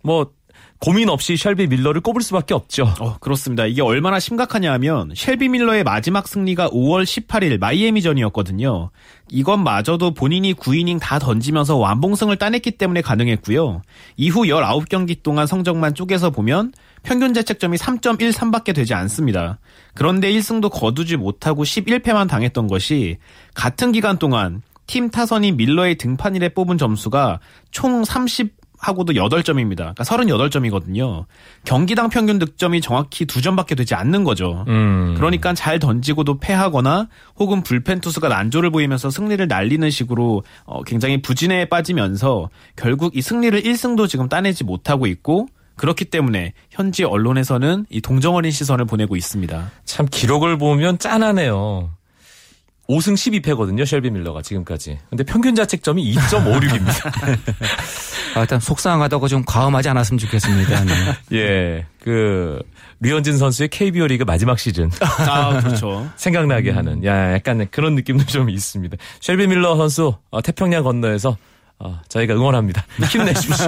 뭐 0.04 0.32
고민 0.80 1.10
없이 1.10 1.38
셜비 1.38 1.68
밀러를 1.68 2.02
꼽을 2.02 2.22
수밖에 2.22 2.54
없죠. 2.54 2.94
어, 3.00 3.18
그렇습니다. 3.20 3.66
이게 3.66 3.82
얼마나 3.82 4.20
심각하냐 4.20 4.72
하면 4.74 5.12
쉘비 5.16 5.50
밀러의 5.50 5.84
마지막 5.84 6.28
승리가 6.28 6.70
5월 6.70 7.04
18일 7.04 7.58
마이애미전이었거든요. 7.60 8.92
이것마저도 9.30 10.14
본인이 10.14 10.54
9이닝 10.54 11.00
다 11.00 11.18
던지면서 11.18 11.78
완봉승을 11.78 12.38
따냈기 12.38 12.72
때문에 12.72 13.02
가능했고요. 13.02 13.82
이후 14.18 14.42
19경기 14.44 15.24
동안 15.24 15.48
성적만 15.48 15.96
쪼개서 15.96 16.32
보면 16.32 16.74
평균 17.04 17.34
자책점이 17.34 17.78
3.13밖에 17.78 18.76
되지 18.76 18.94
않습니다. 18.94 19.60
그런데 19.94 20.32
1승도 20.32 20.70
거두지 20.72 21.16
못하고 21.16 21.64
11패만 21.64 22.28
당했던 22.28 22.68
것이 22.68 23.18
같은 23.54 23.92
기간 23.92 24.20
동안 24.20 24.62
팀 24.88 25.10
타선이 25.10 25.54
밀러의 25.54 25.96
등판 25.96 26.36
일에 26.36 26.50
뽑은 26.50 26.78
점수가 26.78 27.40
총 27.72 28.04
30 28.04 28.66
하고도 28.78 29.14
8점입니다. 29.14 29.96
그러니까 29.96 30.04
38점이거든요. 30.04 31.26
경기당 31.64 32.10
평균 32.10 32.40
득점이 32.40 32.82
정확히 32.82 33.26
2점밖에 33.26 33.76
되지 33.76 33.96
않는 33.96 34.24
거죠. 34.24 34.64
음. 34.68 35.16
그러니까 35.18 35.54
잘 35.54 35.80
던지고도 35.80 36.40
패하거나 36.40 37.08
혹은 37.38 37.64
불펜 37.64 38.00
투수가 38.00 38.28
난조를 38.28 38.70
보이면서 38.70 39.10
승리를 39.10 39.46
날리는 39.48 39.90
식으로 39.90 40.44
어, 40.66 40.84
굉장히 40.84 41.22
부진에 41.22 41.66
빠지면서 41.66 42.50
결국 42.76 43.16
이 43.16 43.22
승리를 43.22 43.60
1승도 43.60 44.08
지금 44.08 44.30
따내지 44.30 44.64
못하고 44.64 45.08
있고 45.08 45.48
그렇기 45.78 46.06
때문에 46.06 46.54
현지 46.70 47.04
언론에서는 47.04 47.86
이 47.90 48.02
동정어린 48.02 48.52
시선을 48.52 48.86
보내고 48.86 49.16
있습니다. 49.16 49.72
참 49.84 50.08
기록을 50.10 50.58
보면 50.58 51.00
짠하네요. 51.00 51.95
5승 52.88 53.14
12패거든요, 53.14 53.86
셜비 53.86 54.12
밀러가 54.12 54.42
지금까지. 54.42 55.00
근데 55.10 55.24
평균 55.24 55.56
자책점이 55.56 56.14
2.56입니다. 56.16 57.12
아, 58.36 58.42
일단 58.42 58.60
속상하다고 58.60 59.28
좀 59.28 59.44
과음하지 59.46 59.90
않았으면 59.90 60.20
좋겠습니다. 60.20 60.84
네. 60.84 60.94
예. 61.34 61.86
그 62.00 62.62
류현진 63.00 63.38
선수의 63.38 63.70
KBO 63.70 64.08
리그 64.08 64.24
마지막 64.24 64.60
시즌 64.60 64.92
아, 65.02 65.60
그렇죠. 65.62 66.08
생각나게 66.16 66.72
하는 66.72 67.04
야, 67.04 67.34
약간 67.34 67.68
그런 67.72 67.96
느낌도 67.96 68.26
좀 68.26 68.50
있습니다. 68.50 68.98
셜비 69.22 69.48
밀러 69.48 69.76
선수 69.78 70.16
어, 70.30 70.42
태평양 70.42 70.84
건너에서 70.84 71.38
어, 71.78 72.00
저희가 72.08 72.34
응원합니다. 72.36 72.86
힘내십시오. 73.12 73.68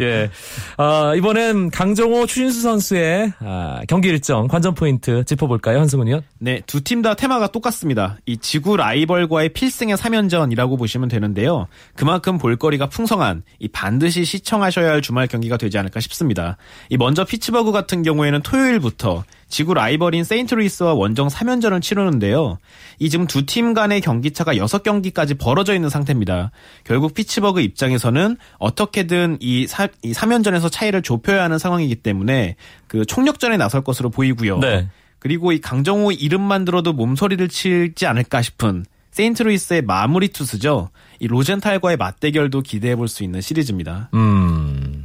예. 0.00 0.30
아, 0.78 1.12
이번엔 1.16 1.70
강정호 1.70 2.26
추신수 2.26 2.62
선수의 2.62 3.32
아, 3.40 3.80
경기 3.88 4.08
일정 4.08 4.48
관전 4.48 4.74
포인트 4.74 5.22
짚어볼까요, 5.24 5.78
한승훈 5.78 6.08
의원? 6.08 6.22
네, 6.38 6.62
두 6.66 6.80
팀 6.82 7.02
다 7.02 7.14
테마가 7.14 7.48
똑같습니다. 7.48 8.16
이 8.26 8.38
지구 8.38 8.76
라이벌과의 8.76 9.50
필승의 9.50 9.96
3연전이라고 9.96 10.78
보시면 10.78 11.08
되는데요. 11.08 11.66
그만큼 11.94 12.38
볼거리가 12.38 12.88
풍성한 12.88 13.42
이 13.58 13.68
반드시 13.68 14.24
시청하셔야 14.24 14.90
할 14.90 15.02
주말 15.02 15.26
경기가 15.26 15.56
되지 15.56 15.76
않을까 15.78 16.00
싶습니다. 16.00 16.56
이 16.88 16.96
먼저 16.96 17.24
피츠버그 17.24 17.70
같은 17.72 18.02
경우에는 18.02 18.40
토요일부터 18.42 19.24
지구 19.52 19.74
라이벌인 19.74 20.24
세인트루이스와 20.24 20.94
원정 20.94 21.28
3연전을 21.28 21.82
치르는데요. 21.82 22.56
이 22.98 23.10
지금 23.10 23.26
두 23.26 23.44
팀 23.44 23.74
간의 23.74 24.00
경기차가 24.00 24.54
6경기까지 24.54 25.38
벌어져 25.38 25.74
있는 25.74 25.90
상태입니다. 25.90 26.52
결국 26.84 27.12
피츠버그 27.12 27.60
입장에서는 27.60 28.38
어떻게든 28.58 29.36
이, 29.40 29.66
사, 29.66 29.88
이 30.02 30.12
3연전에서 30.12 30.72
차이를 30.72 31.02
좁혀야 31.02 31.42
하는 31.44 31.58
상황이기 31.58 31.96
때문에 31.96 32.56
그 32.86 33.04
총력전에 33.04 33.58
나설 33.58 33.84
것으로 33.84 34.08
보이고요. 34.08 34.58
네. 34.60 34.88
그리고 35.18 35.52
이 35.52 35.60
강정호 35.60 36.12
이름만 36.12 36.64
들어도 36.64 36.94
몸서리를 36.94 37.46
치지 37.48 38.06
않을까 38.06 38.40
싶은 38.40 38.86
세인트루이스의 39.10 39.82
마무리 39.82 40.28
투수죠. 40.28 40.88
이 41.20 41.26
로젠탈과의 41.26 41.98
맞대결도 41.98 42.62
기대해 42.62 42.96
볼 42.96 43.06
수 43.06 43.22
있는 43.22 43.42
시리즈입니다. 43.42 44.08
음, 44.14 45.01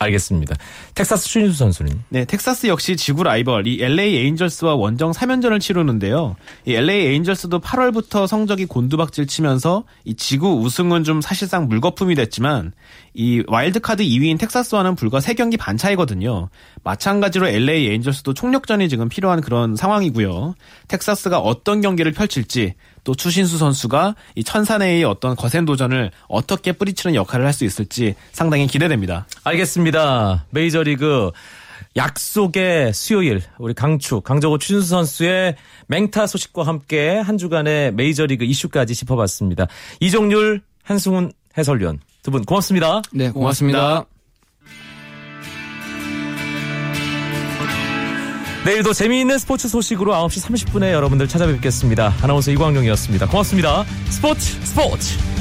알겠습니다. 0.00 0.54
텍사스 0.94 1.26
추신수 1.26 1.58
선수는 1.58 2.04
네, 2.08 2.24
텍사스 2.24 2.68
역시 2.68 2.96
지구 2.96 3.24
라이벌 3.24 3.66
이 3.66 3.82
LA 3.82 4.16
에인절스와 4.16 4.76
원정 4.76 5.10
3연전을 5.10 5.60
치르는데요. 5.60 6.36
이 6.64 6.74
LA 6.74 7.06
에인절스도 7.06 7.60
8월부터 7.60 8.28
성적이 8.28 8.66
곤두박질 8.66 9.26
치면서 9.26 9.84
이 10.04 10.14
지구 10.14 10.60
우승은 10.60 11.02
좀 11.02 11.20
사실상 11.20 11.66
물거품이 11.66 12.14
됐지만 12.14 12.72
이 13.14 13.42
와일드카드 13.48 14.04
2위인 14.04 14.38
텍사스와는 14.38 14.94
불과 14.94 15.18
3경기 15.18 15.58
반 15.58 15.76
차이거든요. 15.76 16.48
마찬가지로 16.84 17.48
LA 17.48 17.88
에인절스도 17.88 18.34
총력전이 18.34 18.88
지금 18.88 19.08
필요한 19.08 19.40
그런 19.40 19.74
상황이고요. 19.74 20.54
텍사스가 20.86 21.40
어떤 21.40 21.80
경기를 21.80 22.12
펼칠지 22.12 22.74
또 23.08 23.14
추신수 23.14 23.56
선수가 23.56 24.16
이 24.34 24.44
천사내의 24.44 25.02
어떤 25.04 25.34
거센 25.34 25.64
도전을 25.64 26.10
어떻게 26.28 26.72
뿌리치는 26.72 27.14
역할을 27.14 27.46
할 27.46 27.54
수 27.54 27.64
있을지 27.64 28.14
상당히 28.32 28.66
기대됩니다. 28.66 29.26
알겠습니다. 29.44 30.44
메이저리그 30.50 31.30
약속의 31.96 32.92
수요일 32.92 33.40
우리 33.56 33.72
강추 33.72 34.20
강정호 34.20 34.58
추신수 34.58 34.88
선수의 34.88 35.56
맹타 35.86 36.26
소식과 36.26 36.64
함께 36.64 37.16
한 37.16 37.38
주간의 37.38 37.94
메이저리그 37.94 38.44
이슈까지 38.44 38.94
짚어봤습니다. 38.94 39.68
이종률 40.00 40.60
한승훈 40.82 41.32
해설위원 41.56 42.00
두 42.22 42.30
분 42.30 42.44
고맙습니다. 42.44 43.00
네, 43.10 43.30
고맙습니다. 43.30 44.04
내일도 48.68 48.92
재미있는 48.92 49.38
스포츠 49.38 49.66
소식으로 49.66 50.12
9시 50.12 50.44
30분에 50.46 50.92
여러분들 50.92 51.26
찾아뵙겠습니다. 51.26 52.12
아나운서 52.20 52.50
이광용이었습니다. 52.50 53.26
고맙습니다. 53.28 53.86
스포츠 54.10 54.62
스포츠 54.62 55.37